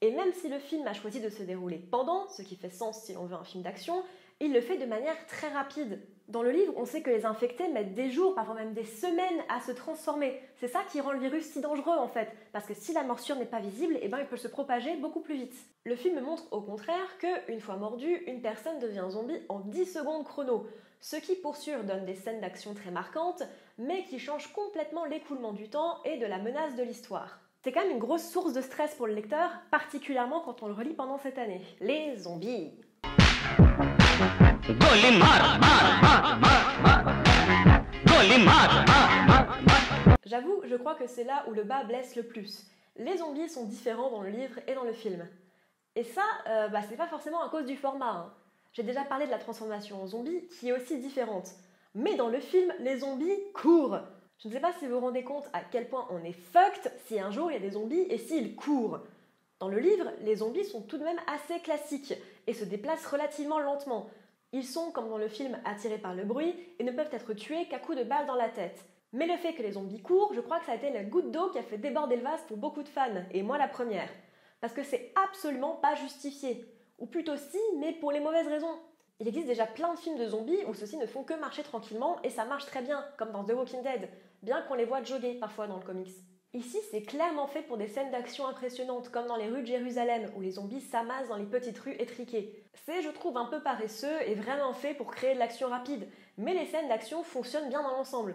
Et 0.00 0.10
même 0.10 0.32
si 0.32 0.48
le 0.48 0.58
film 0.58 0.84
a 0.88 0.94
choisi 0.94 1.20
de 1.20 1.28
se 1.28 1.44
dérouler 1.44 1.78
pendant, 1.78 2.26
ce 2.28 2.42
qui 2.42 2.56
fait 2.56 2.70
sens 2.70 3.04
si 3.04 3.12
l'on 3.12 3.26
veut 3.26 3.36
un 3.36 3.44
film 3.44 3.62
d'action, 3.62 4.02
il 4.40 4.52
le 4.52 4.60
fait 4.60 4.76
de 4.78 4.86
manière 4.86 5.26
très 5.26 5.48
rapide. 5.48 6.00
Dans 6.28 6.42
le 6.42 6.50
livre, 6.50 6.74
on 6.76 6.84
sait 6.84 7.00
que 7.00 7.08
les 7.08 7.24
infectés 7.24 7.68
mettent 7.68 7.94
des 7.94 8.10
jours, 8.10 8.34
parfois 8.34 8.54
même 8.54 8.74
des 8.74 8.84
semaines 8.84 9.42
à 9.48 9.60
se 9.60 9.72
transformer. 9.72 10.38
C'est 10.56 10.68
ça 10.68 10.80
qui 10.92 11.00
rend 11.00 11.12
le 11.12 11.18
virus 11.18 11.46
si 11.46 11.60
dangereux 11.62 11.96
en 11.96 12.06
fait, 12.06 12.28
parce 12.52 12.66
que 12.66 12.74
si 12.74 12.92
la 12.92 13.02
morsure 13.02 13.36
n'est 13.36 13.46
pas 13.46 13.60
visible, 13.60 13.98
eh 14.02 14.08
ben, 14.08 14.18
il 14.18 14.26
peut 14.26 14.36
se 14.36 14.46
propager 14.46 14.96
beaucoup 14.96 15.20
plus 15.20 15.36
vite. 15.36 15.56
Le 15.84 15.96
film 15.96 16.20
montre 16.20 16.44
au 16.50 16.60
contraire 16.60 17.18
que, 17.18 17.50
une 17.50 17.60
fois 17.60 17.76
mordu, 17.76 18.22
une 18.26 18.42
personne 18.42 18.78
devient 18.78 19.06
zombie 19.08 19.40
en 19.48 19.60
10 19.60 19.86
secondes 19.86 20.24
chrono, 20.24 20.66
ce 21.00 21.16
qui 21.16 21.34
pour 21.34 21.56
sûr 21.56 21.82
donne 21.84 22.04
des 22.04 22.14
scènes 22.14 22.42
d'action 22.42 22.74
très 22.74 22.90
marquantes, 22.90 23.42
mais 23.78 24.04
qui 24.04 24.18
change 24.18 24.52
complètement 24.52 25.06
l'écoulement 25.06 25.52
du 25.52 25.70
temps 25.70 26.02
et 26.04 26.18
de 26.18 26.26
la 26.26 26.38
menace 26.38 26.74
de 26.76 26.82
l'histoire. 26.82 27.40
C'est 27.64 27.72
quand 27.72 27.80
même 27.80 27.92
une 27.92 27.98
grosse 27.98 28.28
source 28.28 28.52
de 28.52 28.60
stress 28.60 28.94
pour 28.94 29.06
le 29.06 29.14
lecteur, 29.14 29.50
particulièrement 29.70 30.40
quand 30.40 30.62
on 30.62 30.68
le 30.68 30.74
relit 30.74 30.94
pendant 30.94 31.18
cette 31.18 31.38
année. 31.38 31.62
Les 31.80 32.16
zombies. 32.16 32.72
J'avoue, 40.26 40.60
je 40.66 40.74
crois 40.76 40.94
que 40.94 41.06
c'est 41.06 41.24
là 41.24 41.44
où 41.48 41.52
le 41.52 41.62
bas 41.62 41.84
blesse 41.84 42.16
le 42.16 42.22
plus. 42.22 42.66
Les 42.96 43.16
zombies 43.16 43.48
sont 43.48 43.64
différents 43.64 44.10
dans 44.10 44.20
le 44.20 44.28
livre 44.28 44.60
et 44.66 44.74
dans 44.74 44.84
le 44.84 44.92
film. 44.92 45.26
Et 45.96 46.04
ça, 46.04 46.20
euh, 46.48 46.68
bah, 46.68 46.80
c'est 46.86 46.98
pas 46.98 47.06
forcément 47.06 47.42
à 47.42 47.48
cause 47.48 47.64
du 47.64 47.76
format. 47.76 48.10
Hein. 48.10 48.34
J'ai 48.74 48.82
déjà 48.82 49.04
parlé 49.04 49.24
de 49.24 49.30
la 49.30 49.38
transformation 49.38 50.02
en 50.02 50.06
zombie 50.06 50.46
qui 50.60 50.68
est 50.68 50.72
aussi 50.72 50.98
différente. 50.98 51.48
Mais 51.94 52.16
dans 52.16 52.28
le 52.28 52.40
film, 52.40 52.70
les 52.80 52.98
zombies 52.98 53.38
courent. 53.54 54.00
Je 54.38 54.48
ne 54.48 54.52
sais 54.52 54.60
pas 54.60 54.74
si 54.78 54.86
vous 54.86 54.96
vous 54.96 55.00
rendez 55.00 55.24
compte 55.24 55.48
à 55.54 55.62
quel 55.62 55.88
point 55.88 56.06
on 56.10 56.22
est 56.24 56.36
fucked 56.52 56.92
si 57.06 57.18
un 57.18 57.30
jour 57.30 57.50
il 57.50 57.54
y 57.54 57.56
a 57.56 57.60
des 57.60 57.70
zombies 57.70 58.06
et 58.10 58.18
s'ils 58.18 58.54
courent. 58.54 59.00
Dans 59.60 59.68
le 59.68 59.78
livre, 59.78 60.12
les 60.20 60.36
zombies 60.36 60.66
sont 60.66 60.82
tout 60.82 60.98
de 60.98 61.04
même 61.04 61.20
assez 61.26 61.58
classiques 61.60 62.14
et 62.46 62.52
se 62.52 62.64
déplacent 62.64 63.06
relativement 63.06 63.58
lentement. 63.58 64.10
Ils 64.52 64.64
sont, 64.64 64.90
comme 64.92 65.10
dans 65.10 65.18
le 65.18 65.28
film, 65.28 65.58
attirés 65.64 65.98
par 65.98 66.14
le 66.14 66.24
bruit 66.24 66.54
et 66.78 66.84
ne 66.84 66.92
peuvent 66.92 67.12
être 67.12 67.34
tués 67.34 67.66
qu'à 67.68 67.78
coups 67.78 67.98
de 67.98 68.04
balle 68.04 68.26
dans 68.26 68.34
la 68.34 68.48
tête. 68.48 68.84
Mais 69.12 69.26
le 69.26 69.36
fait 69.36 69.54
que 69.54 69.62
les 69.62 69.72
zombies 69.72 70.02
courent, 70.02 70.32
je 70.34 70.40
crois 70.40 70.58
que 70.58 70.66
ça 70.66 70.72
a 70.72 70.76
été 70.76 70.90
la 70.90 71.04
goutte 71.04 71.30
d'eau 71.30 71.50
qui 71.50 71.58
a 71.58 71.62
fait 71.62 71.78
déborder 71.78 72.16
le 72.16 72.22
vase 72.22 72.42
pour 72.46 72.56
beaucoup 72.56 72.82
de 72.82 72.88
fans, 72.88 73.24
et 73.30 73.42
moi 73.42 73.58
la 73.58 73.68
première. 73.68 74.10
Parce 74.60 74.72
que 74.72 74.82
c'est 74.82 75.12
absolument 75.22 75.76
pas 75.76 75.94
justifié. 75.94 76.66
Ou 76.98 77.06
plutôt 77.06 77.36
si, 77.36 77.58
mais 77.78 77.92
pour 77.92 78.10
les 78.10 78.20
mauvaises 78.20 78.48
raisons. 78.48 78.78
Il 79.20 79.28
existe 79.28 79.46
déjà 79.46 79.66
plein 79.66 79.92
de 79.94 79.98
films 79.98 80.18
de 80.18 80.28
zombies 80.28 80.64
où 80.66 80.74
ceux-ci 80.74 80.96
ne 80.96 81.06
font 81.06 81.24
que 81.24 81.34
marcher 81.34 81.62
tranquillement 81.62 82.20
et 82.22 82.30
ça 82.30 82.44
marche 82.44 82.66
très 82.66 82.82
bien, 82.82 83.04
comme 83.18 83.32
dans 83.32 83.44
The 83.44 83.52
Walking 83.52 83.82
Dead, 83.82 84.08
bien 84.42 84.62
qu'on 84.62 84.74
les 84.74 84.84
voit 84.84 85.02
jogger 85.02 85.34
parfois 85.34 85.66
dans 85.66 85.76
le 85.76 85.84
comics. 85.84 86.14
Ici, 86.54 86.78
c'est 86.90 87.02
clairement 87.02 87.46
fait 87.46 87.60
pour 87.60 87.76
des 87.76 87.88
scènes 87.88 88.10
d'action 88.10 88.46
impressionnantes, 88.46 89.10
comme 89.10 89.26
dans 89.26 89.36
les 89.36 89.48
rues 89.48 89.60
de 89.60 89.66
Jérusalem, 89.66 90.32
où 90.34 90.40
les 90.40 90.52
zombies 90.52 90.80
s'amassent 90.80 91.28
dans 91.28 91.36
les 91.36 91.44
petites 91.44 91.78
rues 91.78 91.96
étriquées. 91.98 92.64
C'est, 92.86 93.02
je 93.02 93.10
trouve, 93.10 93.36
un 93.36 93.44
peu 93.44 93.62
paresseux 93.62 94.22
et 94.26 94.34
vraiment 94.34 94.72
fait 94.72 94.94
pour 94.94 95.10
créer 95.10 95.34
de 95.34 95.38
l'action 95.38 95.68
rapide, 95.68 96.08
mais 96.38 96.54
les 96.54 96.64
scènes 96.64 96.88
d'action 96.88 97.22
fonctionnent 97.22 97.68
bien 97.68 97.82
dans 97.82 97.90
l'ensemble. 97.90 98.34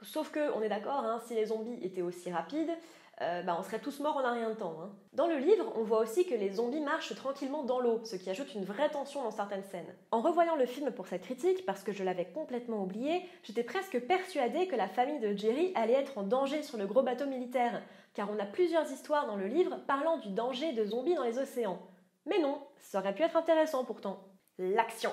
Sauf 0.00 0.30
que, 0.30 0.52
on 0.54 0.62
est 0.62 0.70
d'accord, 0.70 1.04
hein, 1.04 1.20
si 1.26 1.34
les 1.34 1.46
zombies 1.46 1.78
étaient 1.82 2.00
aussi 2.00 2.32
rapides, 2.32 2.72
euh, 3.22 3.42
bah, 3.42 3.56
on 3.58 3.62
serait 3.62 3.80
tous 3.80 4.00
morts 4.00 4.16
en 4.16 4.24
un 4.24 4.32
rien 4.32 4.48
de 4.48 4.54
temps. 4.54 4.76
Hein. 4.80 4.90
Dans 5.12 5.26
le 5.26 5.36
livre, 5.36 5.72
on 5.76 5.82
voit 5.82 6.00
aussi 6.00 6.26
que 6.26 6.34
les 6.34 6.52
zombies 6.52 6.80
marchent 6.80 7.14
tranquillement 7.14 7.64
dans 7.64 7.78
l'eau, 7.78 8.00
ce 8.04 8.16
qui 8.16 8.30
ajoute 8.30 8.54
une 8.54 8.64
vraie 8.64 8.88
tension 8.88 9.22
dans 9.22 9.30
certaines 9.30 9.64
scènes. 9.64 9.94
En 10.10 10.22
revoyant 10.22 10.56
le 10.56 10.64
film 10.64 10.90
pour 10.90 11.06
cette 11.06 11.22
critique, 11.22 11.66
parce 11.66 11.82
que 11.82 11.92
je 11.92 12.02
l'avais 12.02 12.24
complètement 12.24 12.82
oublié, 12.82 13.22
j'étais 13.42 13.62
presque 13.62 14.00
persuadée 14.00 14.68
que 14.68 14.76
la 14.76 14.88
famille 14.88 15.20
de 15.20 15.36
Jerry 15.36 15.72
allait 15.74 15.92
être 15.92 16.16
en 16.16 16.22
danger 16.22 16.62
sur 16.62 16.78
le 16.78 16.86
gros 16.86 17.02
bateau 17.02 17.26
militaire, 17.26 17.82
car 18.14 18.30
on 18.30 18.38
a 18.38 18.46
plusieurs 18.46 18.90
histoires 18.90 19.26
dans 19.26 19.36
le 19.36 19.46
livre 19.46 19.78
parlant 19.86 20.16
du 20.16 20.30
danger 20.30 20.72
de 20.72 20.84
zombies 20.84 21.14
dans 21.14 21.24
les 21.24 21.38
océans. 21.38 21.78
Mais 22.24 22.38
non, 22.38 22.62
ça 22.78 23.00
aurait 23.00 23.14
pu 23.14 23.22
être 23.22 23.36
intéressant 23.36 23.84
pourtant. 23.84 24.24
L'action 24.58 25.12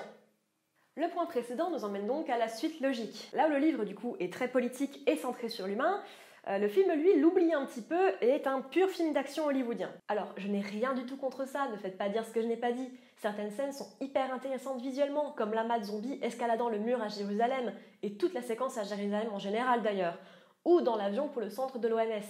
le 0.98 1.08
point 1.08 1.26
précédent 1.26 1.70
nous 1.70 1.84
emmène 1.84 2.08
donc 2.08 2.28
à 2.28 2.36
la 2.36 2.48
suite 2.48 2.80
logique. 2.80 3.30
Là 3.32 3.46
où 3.46 3.50
le 3.50 3.58
livre 3.58 3.84
du 3.84 3.94
coup 3.94 4.16
est 4.18 4.32
très 4.32 4.48
politique 4.48 5.00
et 5.06 5.16
centré 5.16 5.48
sur 5.48 5.68
l'humain, 5.68 6.02
Euh, 6.48 6.56
le 6.56 6.68
film, 6.68 6.90
lui, 6.92 7.20
l'oublie 7.20 7.52
un 7.52 7.66
petit 7.66 7.82
peu 7.82 8.12
et 8.22 8.28
est 8.28 8.46
un 8.46 8.62
pur 8.62 8.88
film 8.88 9.12
d'action 9.12 9.44
hollywoodien. 9.44 9.90
Alors, 10.08 10.32
je 10.38 10.48
n'ai 10.48 10.60
rien 10.60 10.94
du 10.94 11.04
tout 11.04 11.18
contre 11.18 11.46
ça, 11.46 11.68
ne 11.68 11.76
faites 11.76 11.98
pas 11.98 12.08
dire 12.08 12.24
ce 12.24 12.32
que 12.32 12.40
je 12.40 12.46
n'ai 12.46 12.56
pas 12.56 12.72
dit. 12.72 12.88
Certaines 13.16 13.50
scènes 13.50 13.72
sont 13.72 13.88
hyper 14.00 14.32
intéressantes 14.32 14.80
visuellement, 14.80 15.32
comme 15.32 15.52
l'amas 15.52 15.78
de 15.78 15.84
zombies 15.84 16.18
escaladant 16.22 16.70
le 16.70 16.78
mur 16.78 17.02
à 17.02 17.08
Jérusalem, 17.08 17.74
et 18.02 18.16
toute 18.16 18.32
la 18.32 18.40
séquence 18.40 18.78
à 18.78 18.84
Jérusalem 18.84 19.28
en 19.32 19.38
général 19.38 19.82
d'ailleurs, 19.82 20.18
ou 20.64 20.80
dans 20.80 20.96
l'avion 20.96 21.28
pour 21.28 21.42
le 21.42 21.50
centre 21.50 21.78
de 21.78 21.88
l'OMS. 21.88 22.24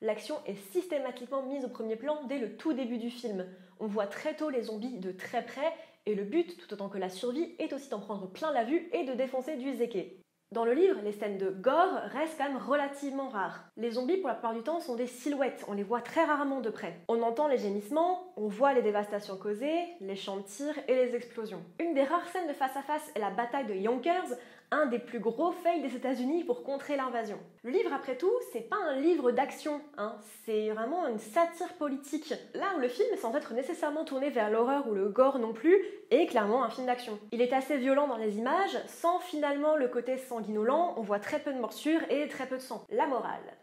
L'action 0.00 0.36
est 0.46 0.56
systématiquement 0.72 1.42
mise 1.42 1.64
au 1.64 1.68
premier 1.68 1.94
plan 1.94 2.24
dès 2.24 2.38
le 2.38 2.56
tout 2.56 2.72
début 2.72 2.98
du 2.98 3.10
film. 3.10 3.46
On 3.78 3.86
voit 3.86 4.08
très 4.08 4.34
tôt 4.34 4.50
les 4.50 4.62
zombies 4.62 4.98
de 4.98 5.12
très 5.12 5.44
près, 5.44 5.72
et 6.06 6.16
le 6.16 6.24
but, 6.24 6.56
tout 6.56 6.72
autant 6.72 6.88
que 6.88 6.98
la 6.98 7.08
survie, 7.08 7.54
est 7.60 7.72
aussi 7.72 7.88
d'en 7.88 8.00
prendre 8.00 8.26
plein 8.26 8.50
la 8.50 8.64
vue 8.64 8.88
et 8.92 9.04
de 9.04 9.12
défoncer 9.12 9.56
du 9.56 9.74
zéké. 9.74 10.20
Dans 10.52 10.64
le 10.64 10.72
livre, 10.72 10.98
les 11.04 11.12
scènes 11.12 11.38
de 11.38 11.48
gore 11.48 11.94
restent 12.06 12.36
quand 12.36 12.48
même 12.48 12.56
relativement 12.56 13.28
rares. 13.28 13.70
Les 13.76 13.92
zombies, 13.92 14.16
pour 14.16 14.26
la 14.26 14.34
plupart 14.34 14.52
du 14.52 14.64
temps, 14.64 14.80
sont 14.80 14.96
des 14.96 15.06
silhouettes, 15.06 15.64
on 15.68 15.74
les 15.74 15.84
voit 15.84 16.00
très 16.00 16.24
rarement 16.24 16.60
de 16.60 16.70
près. 16.70 16.98
On 17.06 17.22
entend 17.22 17.46
les 17.46 17.56
gémissements, 17.56 18.32
on 18.36 18.48
voit 18.48 18.72
les 18.72 18.82
dévastations 18.82 19.36
causées, 19.36 19.84
les 20.00 20.16
champs 20.16 20.38
de 20.38 20.42
tir 20.42 20.74
et 20.88 20.96
les 20.96 21.14
explosions. 21.14 21.62
Une 21.78 21.94
des 21.94 22.02
rares 22.02 22.26
scènes 22.30 22.48
de 22.48 22.52
face 22.52 22.76
à 22.76 22.82
face 22.82 23.12
est 23.14 23.20
la 23.20 23.30
bataille 23.30 23.66
de 23.66 23.74
Yonkers, 23.74 24.26
un 24.70 24.86
des 24.86 24.98
plus 24.98 25.18
gros 25.18 25.52
fails 25.52 25.82
des 25.82 25.96
États-Unis 25.96 26.44
pour 26.44 26.62
contrer 26.62 26.96
l'invasion. 26.96 27.38
Le 27.62 27.70
livre, 27.70 27.92
après 27.92 28.16
tout, 28.16 28.32
c'est 28.52 28.68
pas 28.68 28.76
un 28.76 28.96
livre 28.96 29.32
d'action, 29.32 29.80
hein, 29.98 30.16
c'est 30.44 30.70
vraiment 30.70 31.08
une 31.08 31.18
satire 31.18 31.74
politique. 31.74 32.34
Là 32.54 32.66
où 32.76 32.80
le 32.80 32.88
film, 32.88 33.16
sans 33.16 33.34
être 33.34 33.52
nécessairement 33.52 34.04
tourné 34.04 34.30
vers 34.30 34.50
l'horreur 34.50 34.88
ou 34.88 34.94
le 34.94 35.08
gore 35.08 35.38
non 35.38 35.52
plus, 35.52 35.76
est 36.10 36.26
clairement 36.26 36.64
un 36.64 36.70
film 36.70 36.86
d'action. 36.86 37.18
Il 37.32 37.42
est 37.42 37.52
assez 37.52 37.76
violent 37.78 38.06
dans 38.06 38.16
les 38.16 38.38
images, 38.38 38.78
sans 38.86 39.18
finalement 39.18 39.76
le 39.76 39.88
côté 39.88 40.16
sanguinolent, 40.18 40.94
on 40.96 41.02
voit 41.02 41.20
très 41.20 41.40
peu 41.40 41.52
de 41.52 41.58
morsures 41.58 42.02
et 42.10 42.28
très 42.28 42.46
peu 42.46 42.56
de 42.56 42.62
sang. 42.62 42.84
La 42.90 43.06
morale. 43.06 43.56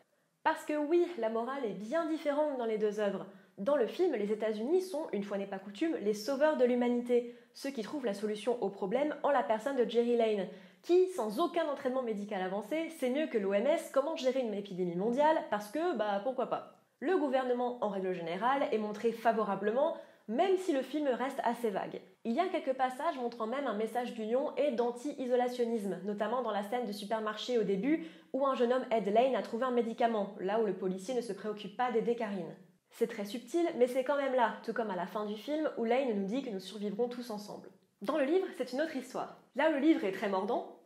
Parce 0.43 0.63
que 0.63 0.77
oui, 0.77 1.05
la 1.17 1.29
morale 1.29 1.65
est 1.65 1.73
bien 1.73 2.05
différente 2.05 2.57
dans 2.57 2.65
les 2.65 2.77
deux 2.77 2.99
œuvres. 2.99 3.25
Dans 3.57 3.75
le 3.75 3.87
film, 3.87 4.13
les 4.13 4.31
États-Unis 4.31 4.81
sont, 4.83 5.07
une 5.13 5.23
fois 5.23 5.37
n'est 5.37 5.47
pas 5.47 5.57
coutume, 5.57 5.95
les 6.03 6.13
sauveurs 6.13 6.57
de 6.57 6.63
l'humanité, 6.63 7.35
ceux 7.53 7.71
qui 7.71 7.81
trouvent 7.81 8.05
la 8.05 8.13
solution 8.13 8.61
au 8.61 8.69
problème 8.69 9.15
en 9.23 9.31
la 9.31 9.41
personne 9.41 9.77
de 9.77 9.89
Jerry 9.89 10.15
Lane, 10.15 10.47
qui, 10.87 11.07
sans 11.09 11.41
aucun 11.41 11.67
entraînement 11.67 12.01
médical 12.01 12.41
avancé, 12.41 12.89
sait 12.91 13.09
mieux 13.09 13.27
que 13.27 13.37
l'OMS 13.37 13.91
comment 13.93 14.15
gérer 14.15 14.39
une 14.39 14.53
épidémie 14.53 14.95
mondiale 14.95 15.37
parce 15.49 15.69
que, 15.69 15.97
bah 15.97 16.21
pourquoi 16.23 16.47
pas. 16.47 16.77
Le 17.01 17.17
gouvernement, 17.17 17.77
en 17.83 17.89
règle 17.89 18.13
générale, 18.13 18.63
est 18.71 18.77
montré 18.77 19.11
favorablement, 19.11 19.97
même 20.29 20.55
si 20.55 20.71
le 20.71 20.81
film 20.81 21.09
reste 21.09 21.41
assez 21.43 21.69
vague. 21.69 21.99
Il 22.23 22.31
y 22.31 22.39
a 22.39 22.47
quelques 22.47 22.77
passages 22.77 23.17
montrant 23.17 23.47
même 23.47 23.67
un 23.67 23.73
message 23.73 24.13
d'union 24.13 24.55
et 24.55 24.71
d'anti-isolationnisme, 24.71 25.99
notamment 26.05 26.41
dans 26.41 26.51
la 26.51 26.63
scène 26.63 26.85
de 26.85 26.93
supermarché 26.93 27.57
au 27.57 27.63
début 27.63 28.05
où 28.31 28.47
un 28.47 28.55
jeune 28.55 28.71
homme 28.71 28.85
aide 28.89 29.13
Lane 29.13 29.35
à 29.35 29.41
trouver 29.41 29.65
un 29.65 29.71
médicament, 29.71 30.35
là 30.39 30.61
où 30.61 30.65
le 30.65 30.77
policier 30.77 31.13
ne 31.13 31.21
se 31.21 31.33
préoccupe 31.33 31.75
pas 31.75 31.91
d'aider 31.91 32.15
Karine. 32.15 32.55
C'est 32.91 33.07
très 33.07 33.25
subtil, 33.25 33.67
mais 33.77 33.87
c'est 33.87 34.05
quand 34.05 34.17
même 34.17 34.35
là, 34.35 34.55
tout 34.63 34.73
comme 34.73 34.89
à 34.89 34.95
la 34.95 35.05
fin 35.05 35.25
du 35.25 35.35
film 35.35 35.69
où 35.77 35.83
Lane 35.83 36.17
nous 36.17 36.27
dit 36.27 36.43
que 36.43 36.49
nous 36.49 36.61
survivrons 36.61 37.09
tous 37.09 37.29
ensemble. 37.29 37.67
Dans 38.01 38.17
le 38.17 38.25
livre, 38.25 38.47
c'est 38.57 38.71
une 38.71 38.81
autre 38.81 38.95
histoire. 38.95 39.41
Là 39.57 39.69
où 39.69 39.73
le 39.73 39.79
livre 39.79 40.05
est 40.05 40.11
très 40.11 40.29
mordant, 40.29 40.76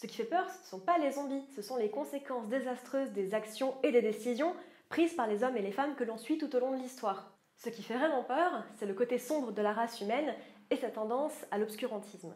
ce 0.00 0.06
qui 0.06 0.14
fait 0.14 0.24
peur, 0.24 0.48
ce 0.48 0.60
ne 0.60 0.66
sont 0.66 0.78
pas 0.78 0.96
les 0.98 1.10
zombies, 1.10 1.42
ce 1.56 1.60
sont 1.60 1.76
les 1.76 1.90
conséquences 1.90 2.46
désastreuses 2.46 3.10
des 3.10 3.34
actions 3.34 3.74
et 3.82 3.90
des 3.90 4.00
décisions 4.00 4.54
prises 4.90 5.14
par 5.14 5.26
les 5.26 5.42
hommes 5.42 5.56
et 5.56 5.62
les 5.62 5.72
femmes 5.72 5.96
que 5.96 6.04
l'on 6.04 6.16
suit 6.16 6.38
tout 6.38 6.54
au 6.54 6.60
long 6.60 6.70
de 6.70 6.80
l'histoire. 6.80 7.32
Ce 7.56 7.68
qui 7.68 7.82
fait 7.82 7.98
vraiment 7.98 8.22
peur, 8.22 8.62
c'est 8.78 8.86
le 8.86 8.94
côté 8.94 9.18
sombre 9.18 9.50
de 9.50 9.60
la 9.60 9.72
race 9.72 10.00
humaine 10.00 10.32
et 10.70 10.76
sa 10.76 10.90
tendance 10.90 11.32
à 11.50 11.58
l'obscurantisme. 11.58 12.32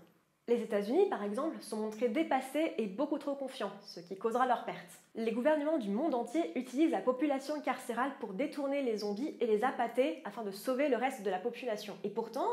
Les 0.49 0.61
États-Unis, 0.61 1.09
par 1.09 1.23
exemple, 1.23 1.57
sont 1.61 1.77
montrés 1.77 2.09
dépassés 2.09 2.75
et 2.79 2.87
beaucoup 2.87 3.19
trop 3.19 3.37
confiants, 3.37 3.71
ce 3.87 4.01
qui 4.01 4.19
causera 4.19 4.45
leur 4.45 4.65
perte. 4.65 4.99
Les 5.15 5.31
gouvernements 5.31 5.79
du 5.79 5.91
monde 5.91 6.17
entier 6.17 6.59
utilisent 6.59 6.91
la 6.91 7.01
population 7.01 7.61
carcérale 7.61 8.11
pour 8.19 8.33
détourner 8.33 8.83
les 8.83 8.99
zombies 8.99 9.37
et 9.41 9.47
les 9.47 9.63
appâter 9.63 10.21
afin 10.25 10.43
de 10.43 10.51
sauver 10.51 10.89
le 10.89 10.97
reste 10.97 11.23
de 11.23 11.31
la 11.31 11.39
population. 11.39 11.97
Et 12.03 12.11
pourtant, 12.11 12.49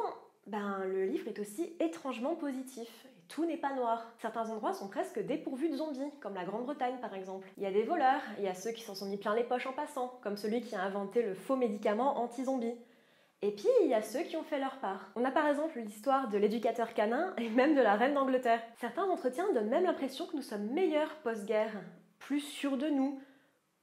ben, 0.46 0.84
le 0.86 1.06
livre 1.06 1.28
est 1.28 1.39
aussi 1.39 1.74
étrangement 1.80 2.36
positif. 2.36 3.08
Tout 3.29 3.45
n'est 3.45 3.57
pas 3.57 3.74
noir. 3.74 4.12
Certains 4.17 4.50
endroits 4.50 4.74
sont 4.74 4.88
presque 4.88 5.19
dépourvus 5.19 5.69
de 5.69 5.77
zombies, 5.77 6.12
comme 6.19 6.33
la 6.33 6.45
Grande-Bretagne 6.45 6.98
par 7.00 7.13
exemple. 7.13 7.48
Il 7.57 7.63
y 7.63 7.67
a 7.67 7.71
des 7.71 7.83
voleurs, 7.83 8.21
il 8.39 8.43
y 8.43 8.48
a 8.48 8.55
ceux 8.55 8.71
qui 8.71 8.81
s'en 8.81 8.95
sont 8.95 9.05
mis 9.05 9.17
plein 9.17 9.36
les 9.36 9.43
poches 9.43 9.67
en 9.67 9.71
passant, 9.71 10.19
comme 10.24 10.36
celui 10.36 10.62
qui 10.62 10.75
a 10.75 10.81
inventé 10.81 11.21
le 11.21 11.36
faux 11.36 11.55
médicament 11.55 12.19
anti-zombie. 12.19 12.75
Et 13.41 13.51
puis, 13.51 13.69
il 13.83 13.88
y 13.88 13.93
a 13.93 14.01
ceux 14.01 14.24
qui 14.24 14.36
ont 14.36 14.43
fait 14.43 14.59
leur 14.59 14.79
part. 14.79 15.12
On 15.15 15.24
a 15.24 15.31
par 15.31 15.48
exemple 15.48 15.79
l'histoire 15.79 16.27
de 16.27 16.38
l'éducateur 16.38 16.93
canin 16.93 17.33
et 17.38 17.50
même 17.50 17.75
de 17.75 17.81
la 17.81 17.95
reine 17.95 18.15
d'Angleterre. 18.15 18.62
Certains 18.81 19.05
entretiens 19.05 19.53
donnent 19.53 19.69
même 19.69 19.86
l'impression 19.86 20.25
que 20.25 20.36
nous 20.36 20.41
sommes 20.41 20.67
meilleurs 20.71 21.15
post-guerre, 21.17 21.71
plus 22.17 22.41
sûrs 22.41 22.77
de 22.77 22.89
nous, 22.89 23.21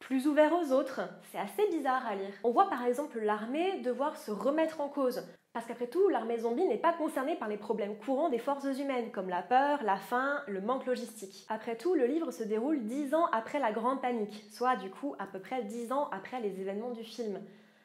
plus 0.00 0.26
ouverts 0.26 0.52
aux 0.52 0.72
autres. 0.72 1.00
C'est 1.30 1.38
assez 1.38 1.66
bizarre 1.70 2.04
à 2.06 2.16
lire. 2.16 2.34
On 2.44 2.50
voit 2.50 2.68
par 2.68 2.84
exemple 2.84 3.20
l'armée 3.20 3.80
devoir 3.80 4.16
se 4.16 4.30
remettre 4.30 4.80
en 4.80 4.88
cause, 4.88 5.22
parce 5.56 5.64
qu'après 5.64 5.86
tout, 5.86 6.10
l'armée 6.10 6.36
zombie 6.36 6.66
n'est 6.66 6.76
pas 6.76 6.92
concernée 6.92 7.34
par 7.34 7.48
les 7.48 7.56
problèmes 7.56 7.96
courants 7.96 8.28
des 8.28 8.36
forces 8.36 8.78
humaines, 8.78 9.10
comme 9.10 9.30
la 9.30 9.40
peur, 9.40 9.82
la 9.84 9.96
faim, 9.96 10.42
le 10.48 10.60
manque 10.60 10.84
logistique. 10.84 11.46
Après 11.48 11.76
tout, 11.76 11.94
le 11.94 12.04
livre 12.04 12.30
se 12.30 12.42
déroule 12.42 12.84
dix 12.84 13.14
ans 13.14 13.25
après 13.32 13.58
la 13.58 13.72
Grande 13.72 14.02
Panique, 14.02 14.44
soit 14.50 14.76
du 14.76 14.90
coup 14.90 15.14
à 15.18 15.26
peu 15.26 15.38
près 15.38 15.62
dix 15.62 15.92
ans 15.92 16.10
après 16.12 16.42
les 16.42 16.60
événements 16.60 16.90
du 16.90 17.02
film. 17.02 17.40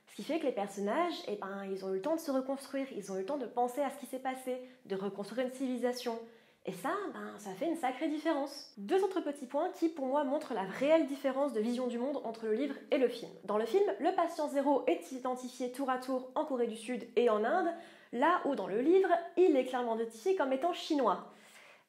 Ce 0.10 0.16
qui 0.18 0.24
fait 0.25 0.40
que 0.40 0.48
les 0.48 0.51
personnages, 0.51 1.13
eh 1.30 1.38
ben, 1.38 1.63
ils 1.72 1.86
ont 1.86 1.92
eu 1.92 1.96
le 1.96 2.01
temps 2.01 2.16
de 2.16 2.20
se 2.20 2.30
reconstruire, 2.30 2.88
ils 2.94 3.10
ont 3.10 3.16
eu 3.16 3.20
le 3.20 3.25
temps 3.25 3.38
de 3.38 3.46
penser 3.46 3.80
à 3.80 3.90
ce 3.90 3.98
qui 4.00 4.06
s'est 4.06 4.20
passé, 4.20 4.58
de 4.88 4.98
reconstruire 4.98 5.48
une 5.48 5.54
civilisation. 5.54 6.20
Et 6.68 6.74
ça, 6.74 6.91
ben, 7.12 7.34
ça 7.39 7.51
fait 7.56 7.68
une 7.68 7.75
sacrée 7.75 8.08
différence. 8.08 8.72
Deux 8.77 9.03
autres 9.03 9.22
petits 9.22 9.48
points 9.48 9.72
qui, 9.72 9.89
pour 9.89 10.06
moi, 10.06 10.24
montrent 10.24 10.53
la 10.53 10.62
réelle 10.62 11.08
différence 11.08 11.53
de 11.53 11.60
vision 11.60 11.88
du 11.88 11.98
monde 11.98 12.22
entre 12.24 12.46
le 12.46 12.53
livre 12.53 12.75
et 12.91 13.00
le 13.00 13.08
film. 13.08 13.32
Dans 13.46 13.58
le 13.58 13.65
film, 13.65 13.84
le 14.00 14.13
patient 14.15 14.48
zéro 14.48 14.84
est 14.86 15.12
identifié 15.12 15.72
tour 15.72 15.89
à 15.89 15.98
tour 15.98 16.30
en 16.36 16.46
Corée 16.46 16.68
du 16.68 16.77
Sud 16.77 17.08
et 17.15 17.32
en 17.32 17.44
Inde, 17.44 17.74
là 18.13 18.41
où 18.46 18.53
dans 18.53 18.68
le 18.68 18.80
livre, 18.80 19.10
il 19.38 19.56
est 19.56 19.65
clairement 19.65 19.96
identifié 19.96 20.36
comme 20.36 20.53
étant 20.53 20.72
chinois. 20.72 21.32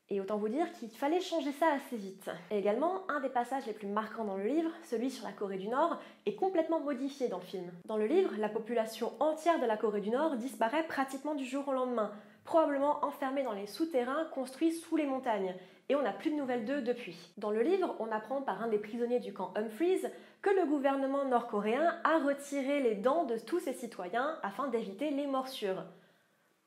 Et 0.08 0.20
autant 0.20 0.38
vous 0.38 0.48
dire 0.48 0.70
qu'il 0.72 0.90
fallait 0.90 1.20
changer 1.20 1.52
ça 1.52 1.66
assez 1.72 1.96
vite. 1.96 2.30
Et 2.50 2.58
également, 2.58 3.02
un 3.10 3.20
des 3.20 3.28
passages 3.28 3.66
les 3.66 3.72
plus 3.74 3.86
marquants 3.86 4.24
dans 4.24 4.36
le 4.36 4.46
livre, 4.46 4.70
celui 4.84 5.10
sur 5.10 5.26
la 5.26 5.32
Corée 5.32 5.58
du 5.58 5.68
Nord, 5.68 5.98
est 6.24 6.34
complètement 6.34 6.80
modifié 6.80 7.28
dans 7.28 7.38
le 7.38 7.44
film. 7.44 7.70
Dans 7.84 7.98
le 7.98 8.06
livre, 8.06 8.30
la 8.38 8.48
population 8.48 9.12
entière 9.20 9.60
de 9.60 9.66
la 9.66 9.76
Corée 9.76 10.00
du 10.00 10.10
Nord 10.10 10.36
disparaît 10.36 10.86
pratiquement 10.86 11.34
du 11.34 11.44
jour 11.44 11.68
au 11.68 11.72
lendemain, 11.72 12.10
probablement 12.44 13.04
enfermés 13.04 13.42
dans 13.42 13.52
les 13.52 13.66
souterrains 13.66 14.24
construits 14.34 14.72
sous 14.72 14.96
les 14.96 15.06
montagnes, 15.06 15.54
et 15.88 15.94
on 15.94 16.02
n'a 16.02 16.12
plus 16.12 16.30
de 16.30 16.36
nouvelles 16.36 16.64
d'eux 16.64 16.80
depuis. 16.80 17.16
Dans 17.36 17.50
le 17.50 17.62
livre, 17.62 17.94
on 17.98 18.10
apprend 18.10 18.42
par 18.42 18.62
un 18.62 18.68
des 18.68 18.78
prisonniers 18.78 19.20
du 19.20 19.32
camp 19.32 19.52
Humphreys 19.56 20.10
que 20.40 20.50
le 20.50 20.66
gouvernement 20.66 21.24
nord-coréen 21.24 22.00
a 22.04 22.18
retiré 22.18 22.80
les 22.80 22.94
dents 22.94 23.24
de 23.24 23.38
tous 23.38 23.60
ses 23.60 23.72
citoyens 23.72 24.38
afin 24.42 24.68
d'éviter 24.68 25.10
les 25.10 25.26
morsures. 25.26 25.84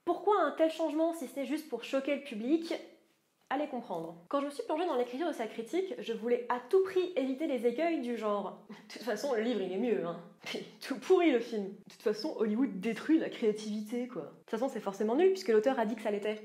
Pourquoi 0.05 0.39
un 0.41 0.51
tel 0.51 0.69
changement 0.69 1.13
si 1.13 1.27
ce 1.27 1.39
n'est 1.39 1.45
juste 1.45 1.69
pour 1.69 1.83
choquer 1.83 2.15
le 2.15 2.23
public? 2.23 2.73
Allez 3.51 3.67
comprendre. 3.67 4.15
Quand 4.27 4.41
je 4.41 4.45
me 4.45 4.51
suis 4.51 4.63
plongée 4.63 4.87
dans 4.87 4.95
l'écriture 4.95 5.27
de 5.27 5.33
sa 5.33 5.45
critique, 5.45 5.93
je 5.99 6.13
voulais 6.13 6.47
à 6.49 6.59
tout 6.59 6.83
prix 6.83 7.13
éviter 7.15 7.45
les 7.45 7.67
écueils 7.67 8.01
du 8.01 8.17
genre. 8.17 8.65
De 8.69 8.93
toute 8.93 9.03
façon, 9.03 9.33
le 9.33 9.41
livre 9.41 9.61
il 9.61 9.71
est 9.71 9.77
mieux, 9.77 10.05
hein. 10.05 10.19
tout 10.81 10.99
pourri 10.99 11.31
le 11.31 11.39
film. 11.39 11.65
De 11.65 11.91
toute 11.91 12.01
façon, 12.01 12.35
Hollywood 12.37 12.79
détruit 12.79 13.19
la 13.19 13.29
créativité, 13.29 14.07
quoi. 14.07 14.23
De 14.23 14.27
toute 14.39 14.49
façon, 14.49 14.67
c'est 14.67 14.79
forcément 14.79 15.15
nul 15.15 15.29
puisque 15.29 15.49
l'auteur 15.49 15.79
a 15.79 15.85
dit 15.85 15.95
que 15.95 16.01
ça 16.01 16.11
l'était. 16.11 16.41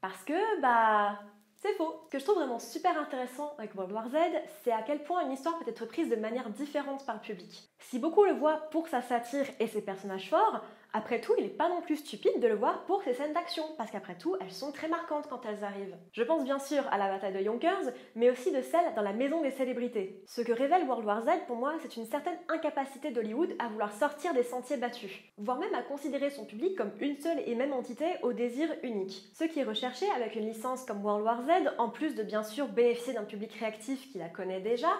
Parce 0.00 0.24
que, 0.24 0.60
bah, 0.62 1.18
c'est 1.56 1.74
faux. 1.74 2.02
Ce 2.06 2.10
que 2.10 2.18
je 2.18 2.24
trouve 2.24 2.36
vraiment 2.36 2.58
super 2.58 2.96
intéressant 2.98 3.52
avec 3.58 3.74
World 3.74 3.92
War 3.92 4.08
Z, 4.08 4.16
c'est 4.62 4.72
à 4.72 4.82
quel 4.82 5.02
point 5.02 5.24
une 5.24 5.32
histoire 5.32 5.58
peut 5.58 5.68
être 5.68 5.86
prise 5.86 6.08
de 6.08 6.16
manière 6.16 6.48
différente 6.50 7.04
par 7.04 7.16
le 7.16 7.20
public. 7.20 7.68
Si 7.80 7.98
beaucoup 7.98 8.24
le 8.24 8.32
voient 8.32 8.68
pour 8.70 8.88
sa 8.88 9.02
satire 9.02 9.46
et 9.58 9.66
ses 9.66 9.82
personnages 9.82 10.30
forts, 10.30 10.64
après 10.98 11.20
tout, 11.20 11.32
il 11.38 11.44
n'est 11.44 11.50
pas 11.50 11.68
non 11.68 11.80
plus 11.80 11.94
stupide 11.94 12.40
de 12.40 12.48
le 12.48 12.56
voir 12.56 12.84
pour 12.86 13.04
ses 13.04 13.14
scènes 13.14 13.32
d'action, 13.32 13.62
parce 13.76 13.92
qu'après 13.92 14.18
tout, 14.18 14.34
elles 14.40 14.50
sont 14.50 14.72
très 14.72 14.88
marquantes 14.88 15.28
quand 15.30 15.46
elles 15.46 15.62
arrivent. 15.62 15.96
Je 16.10 16.24
pense 16.24 16.42
bien 16.42 16.58
sûr 16.58 16.82
à 16.90 16.98
la 16.98 17.08
bataille 17.08 17.32
de 17.32 17.38
Yonkers, 17.38 17.92
mais 18.16 18.30
aussi 18.30 18.50
de 18.50 18.60
celle 18.60 18.94
dans 18.96 19.02
la 19.02 19.12
maison 19.12 19.40
des 19.40 19.52
célébrités. 19.52 20.24
Ce 20.26 20.40
que 20.40 20.50
révèle 20.50 20.88
World 20.88 21.06
War 21.06 21.22
Z, 21.22 21.28
pour 21.46 21.54
moi, 21.54 21.74
c'est 21.80 21.96
une 21.96 22.04
certaine 22.04 22.36
incapacité 22.48 23.12
d'Hollywood 23.12 23.54
à 23.60 23.68
vouloir 23.68 23.92
sortir 23.92 24.34
des 24.34 24.42
sentiers 24.42 24.76
battus, 24.76 25.12
voire 25.36 25.60
même 25.60 25.74
à 25.74 25.82
considérer 25.82 26.30
son 26.30 26.44
public 26.44 26.76
comme 26.76 26.90
une 26.98 27.16
seule 27.20 27.42
et 27.46 27.54
même 27.54 27.72
entité 27.72 28.16
au 28.24 28.32
désir 28.32 28.68
unique. 28.82 29.28
Ce 29.34 29.44
qui 29.44 29.60
est 29.60 29.64
recherché 29.64 30.04
avec 30.16 30.34
une 30.34 30.48
licence 30.48 30.84
comme 30.84 31.04
World 31.04 31.24
War 31.24 31.42
Z, 31.42 31.74
en 31.78 31.90
plus 31.90 32.16
de 32.16 32.24
bien 32.24 32.42
sûr 32.42 32.66
bénéficier 32.66 33.12
d'un 33.12 33.22
public 33.22 33.52
réactif 33.52 34.10
qui 34.10 34.18
la 34.18 34.28
connaît 34.28 34.60
déjà, 34.60 34.90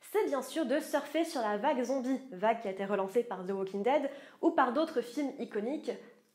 c'est 0.00 0.26
bien 0.26 0.42
sûr 0.42 0.66
de 0.66 0.80
surfer 0.80 1.24
sur 1.24 1.40
la 1.40 1.56
vague 1.56 1.82
zombie, 1.82 2.20
vague 2.32 2.60
qui 2.60 2.68
a 2.68 2.70
été 2.70 2.84
relancée 2.84 3.22
par 3.22 3.44
The 3.44 3.50
Walking 3.50 3.82
Dead 3.82 4.10
ou 4.40 4.50
par 4.50 4.72
d'autres 4.72 5.00
films 5.00 5.32
iconiques 5.38 5.92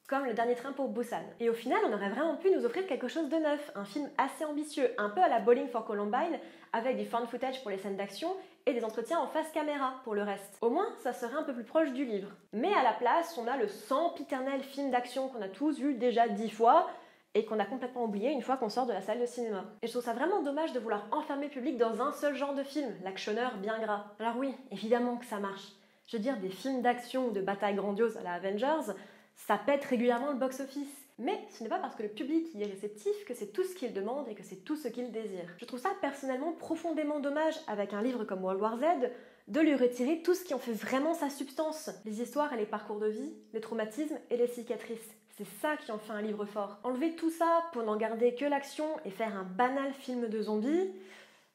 comme 0.08 0.26
Le 0.26 0.34
Dernier 0.34 0.56
Train 0.56 0.74
pour 0.74 0.90
Busan. 0.90 1.24
Et 1.40 1.50
au 1.50 1.54
final, 1.54 1.80
on 1.88 1.94
aurait 1.94 2.10
vraiment 2.10 2.36
pu 2.36 2.52
nous 2.52 2.66
offrir 2.66 2.86
quelque 2.86 3.08
chose 3.08 3.30
de 3.30 3.38
neuf, 3.38 3.72
un 3.74 3.86
film 3.86 4.10
assez 4.18 4.46
ambitieux, 4.46 4.92
un 4.98 5.10
peu 5.10 5.22
à 5.22 5.30
la 5.30 5.40
Bowling 5.40 5.70
for 5.70 5.86
Columbine, 5.86 6.38
avec 6.74 6.98
du 6.98 7.06
fan 7.06 7.26
footage 7.26 7.62
pour 7.62 7.72
les 7.72 7.78
scènes 7.78 7.96
d'action 7.96 8.36
et 8.66 8.74
des 8.74 8.84
entretiens 8.84 9.20
en 9.20 9.28
face 9.28 9.50
caméra 9.52 10.02
pour 10.04 10.14
le 10.14 10.24
reste. 10.24 10.58
Au 10.62 10.70
moins, 10.70 10.88
ça 11.02 11.14
serait 11.14 11.36
un 11.36 11.44
peu 11.44 11.54
plus 11.54 11.64
proche 11.64 11.92
du 11.94 12.06
livre. 12.06 12.30
Mais 12.52 12.74
à 12.74 12.84
la 12.84 12.94
place, 12.94 13.38
on 13.38 13.48
a 13.48 13.58
le 13.58 13.68
sempiternel 13.68 14.62
film 14.62 14.92
d'action 14.92 15.30
qu'on 15.30 15.42
a 15.42 15.48
tous 15.50 15.80
vu 15.80 15.96
déjà 15.96 16.28
dix 16.28 16.50
fois, 16.50 16.90
et 17.36 17.46
qu'on 17.46 17.60
a 17.60 17.66
complètement 17.66 18.06
oublié 18.06 18.32
une 18.32 18.42
fois 18.42 18.58
qu'on 18.58 18.70
sort 18.70 18.86
de 18.86 18.94
la 18.94 19.02
salle 19.02 19.20
de 19.20 19.26
cinéma. 19.26 19.66
Et 19.82 19.88
je 19.88 19.92
trouve 19.92 20.04
ça 20.04 20.14
vraiment 20.14 20.42
dommage 20.42 20.74
de 20.74 20.80
vouloir 20.80 21.08
enfermer 21.12 21.46
le 21.46 21.52
public 21.52 21.78
dans 21.78 22.02
un 22.02 22.12
seul 22.12 22.36
genre 22.36 22.54
de 22.54 22.64
film, 22.64 22.94
l'actionneur 23.04 23.58
bien 23.58 23.80
gras. 23.80 24.06
Alors 24.20 24.38
oui, 24.38 24.54
évidemment 24.72 25.18
que 25.18 25.26
ça 25.26 25.40
marche. 25.40 25.74
Je 26.08 26.18
veux 26.18 26.24
dire, 26.24 26.38
des 26.38 26.50
films 26.50 26.82
d'action 26.82 27.28
ou 27.28 27.32
de 27.32 27.42
bataille 27.42 27.76
grandiose 27.76 28.18
à 28.18 28.22
la 28.22 28.34
Avengers, 28.34 28.94
ça 29.36 29.58
pète 29.58 29.86
régulièrement 29.86 30.32
le 30.32 30.38
box-office. 30.38 31.04
Mais 31.20 31.40
ce 31.50 31.64
n'est 31.64 31.70
pas 31.70 31.80
parce 31.80 31.96
que 31.96 32.04
le 32.04 32.10
public 32.10 32.48
y 32.56 32.64
est 32.64 32.68
réceptif 32.68 33.14
que 33.26 33.34
c'est 33.34 33.54
tout 33.54 33.64
ce 33.64 33.76
qu'il 33.76 33.94
demande 33.94 34.28
et 34.28 34.36
que 34.36 34.44
c'est 34.44 34.64
tout 34.64 34.76
ce 34.76 34.88
qu'il 34.88 35.12
désire. 35.12 35.48
Je 35.58 35.66
trouve 35.66 35.80
ça 35.80 35.92
personnellement 36.02 36.54
profondément 36.54 37.20
dommage 37.20 37.56
avec 37.68 37.94
un 37.94 38.02
livre 38.02 38.26
comme 38.26 38.44
World 38.44 38.62
War 38.62 38.78
Z 38.78 39.12
de 39.48 39.60
lui 39.60 39.76
retirer 39.76 40.22
tout 40.22 40.34
ce 40.34 40.44
qui 40.44 40.54
en 40.54 40.60
fait 40.60 40.74
vraiment 40.74 41.14
sa 41.14 41.30
substance. 41.30 41.92
Les 42.06 42.22
histoires 42.22 42.52
et 42.54 42.58
les 42.58 42.66
parcours 42.66 43.00
de 43.00 43.08
vie, 43.08 43.34
les 43.54 43.62
traumatismes 43.62 44.18
et 44.30 44.38
les 44.38 44.48
cicatrices. 44.48 45.16
C'est 45.36 45.48
ça 45.62 45.78
qui 45.78 45.92
en 45.92 45.98
fait 45.98 46.12
un 46.14 46.22
livre 46.22 46.46
fort. 46.46 46.78
Enlever 46.84 47.16
tout 47.16 47.32
ça 47.32 47.64
pour 47.74 47.82
n'en 47.84 47.98
garder 47.98 48.36
que 48.36 48.46
l'action 48.46 48.88
et 49.04 49.10
faire 49.10 49.36
un 49.36 49.44
banal 49.44 49.92
film 49.94 50.28
de 50.28 50.42
zombies, 50.42 50.92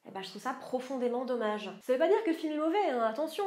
eh 0.05 0.11
ben, 0.11 0.21
je 0.21 0.29
trouve 0.29 0.41
ça 0.41 0.53
profondément 0.53 1.23
dommage. 1.23 1.71
Ça 1.81 1.93
veut 1.93 1.99
pas 1.99 2.09
dire 2.09 2.21
que 2.25 2.31
le 2.31 2.35
film 2.35 2.53
est 2.53 2.57
mauvais, 2.57 2.89
hein, 2.89 3.01
attention. 3.03 3.45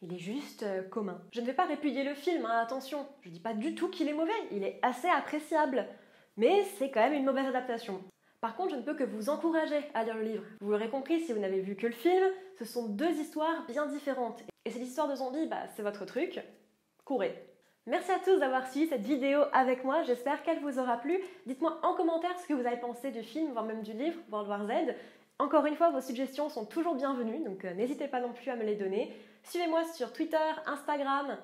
Il 0.00 0.14
est 0.14 0.18
juste 0.18 0.62
euh, 0.62 0.82
commun. 0.82 1.20
Je 1.32 1.42
ne 1.42 1.46
vais 1.46 1.52
pas 1.52 1.66
répudier 1.66 2.02
le 2.02 2.14
film, 2.14 2.46
hein, 2.46 2.60
attention. 2.60 3.06
Je 3.20 3.28
dis 3.28 3.40
pas 3.40 3.52
du 3.52 3.74
tout 3.74 3.90
qu'il 3.90 4.08
est 4.08 4.14
mauvais, 4.14 4.32
il 4.52 4.64
est 4.64 4.78
assez 4.82 5.08
appréciable. 5.08 5.86
Mais 6.38 6.64
c'est 6.78 6.90
quand 6.90 7.00
même 7.00 7.12
une 7.12 7.24
mauvaise 7.26 7.46
adaptation. 7.46 8.02
Par 8.40 8.56
contre, 8.56 8.72
je 8.72 8.76
ne 8.76 8.82
peux 8.82 8.94
que 8.94 9.04
vous 9.04 9.28
encourager 9.28 9.80
à 9.92 10.04
lire 10.04 10.16
le 10.16 10.22
livre. 10.22 10.44
Vous 10.60 10.70
l'aurez 10.70 10.88
compris 10.88 11.20
si 11.20 11.32
vous 11.32 11.40
n'avez 11.40 11.60
vu 11.60 11.76
que 11.76 11.86
le 11.86 11.92
film, 11.92 12.24
ce 12.58 12.64
sont 12.64 12.88
deux 12.88 13.12
histoires 13.12 13.66
bien 13.66 13.86
différentes. 13.86 14.42
Et 14.64 14.70
cette 14.70 14.82
histoire 14.82 15.08
de 15.08 15.16
zombies, 15.16 15.46
bah, 15.46 15.66
c'est 15.76 15.82
votre 15.82 16.06
truc. 16.06 16.40
Courez. 17.04 17.53
Merci 17.86 18.12
à 18.12 18.18
tous 18.18 18.38
d'avoir 18.38 18.66
suivi 18.70 18.86
cette 18.86 19.02
vidéo 19.02 19.42
avec 19.52 19.84
moi, 19.84 20.02
j'espère 20.04 20.42
qu'elle 20.42 20.60
vous 20.60 20.78
aura 20.78 20.96
plu. 20.96 21.20
Dites-moi 21.44 21.80
en 21.82 21.94
commentaire 21.94 22.38
ce 22.40 22.46
que 22.46 22.54
vous 22.54 22.66
avez 22.66 22.78
pensé 22.78 23.10
du 23.10 23.22
film, 23.22 23.52
voire 23.52 23.66
même 23.66 23.82
du 23.82 23.92
livre 23.92 24.18
World 24.30 24.48
War 24.48 24.66
Z. 24.66 24.94
Encore 25.38 25.66
une 25.66 25.76
fois, 25.76 25.90
vos 25.90 26.00
suggestions 26.00 26.48
sont 26.48 26.64
toujours 26.64 26.94
bienvenues, 26.94 27.44
donc 27.44 27.62
euh, 27.64 27.74
n'hésitez 27.74 28.08
pas 28.08 28.20
non 28.20 28.32
plus 28.32 28.50
à 28.50 28.56
me 28.56 28.64
les 28.64 28.74
donner. 28.74 29.14
Suivez-moi 29.42 29.84
sur 29.84 30.14
Twitter, 30.14 30.38
Instagram 30.64 31.36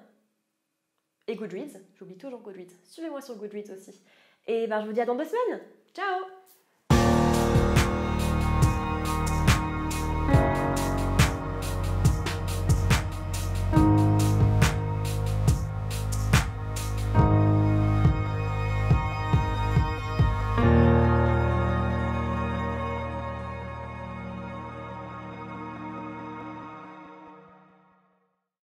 et 1.27 1.37
Goodreads. 1.37 1.79
J'oublie 1.99 2.17
toujours 2.17 2.41
Goodreads. 2.41 2.75
Suivez-moi 2.85 3.21
sur 3.21 3.37
Goodreads 3.37 3.75
aussi. 3.75 4.01
Et 4.47 4.67
ben, 4.67 4.81
je 4.81 4.87
vous 4.87 4.93
dis 4.95 5.01
à 5.03 5.05
dans 5.05 5.17
deux 5.17 5.25
semaines. 5.25 5.61
Ciao 5.93 6.25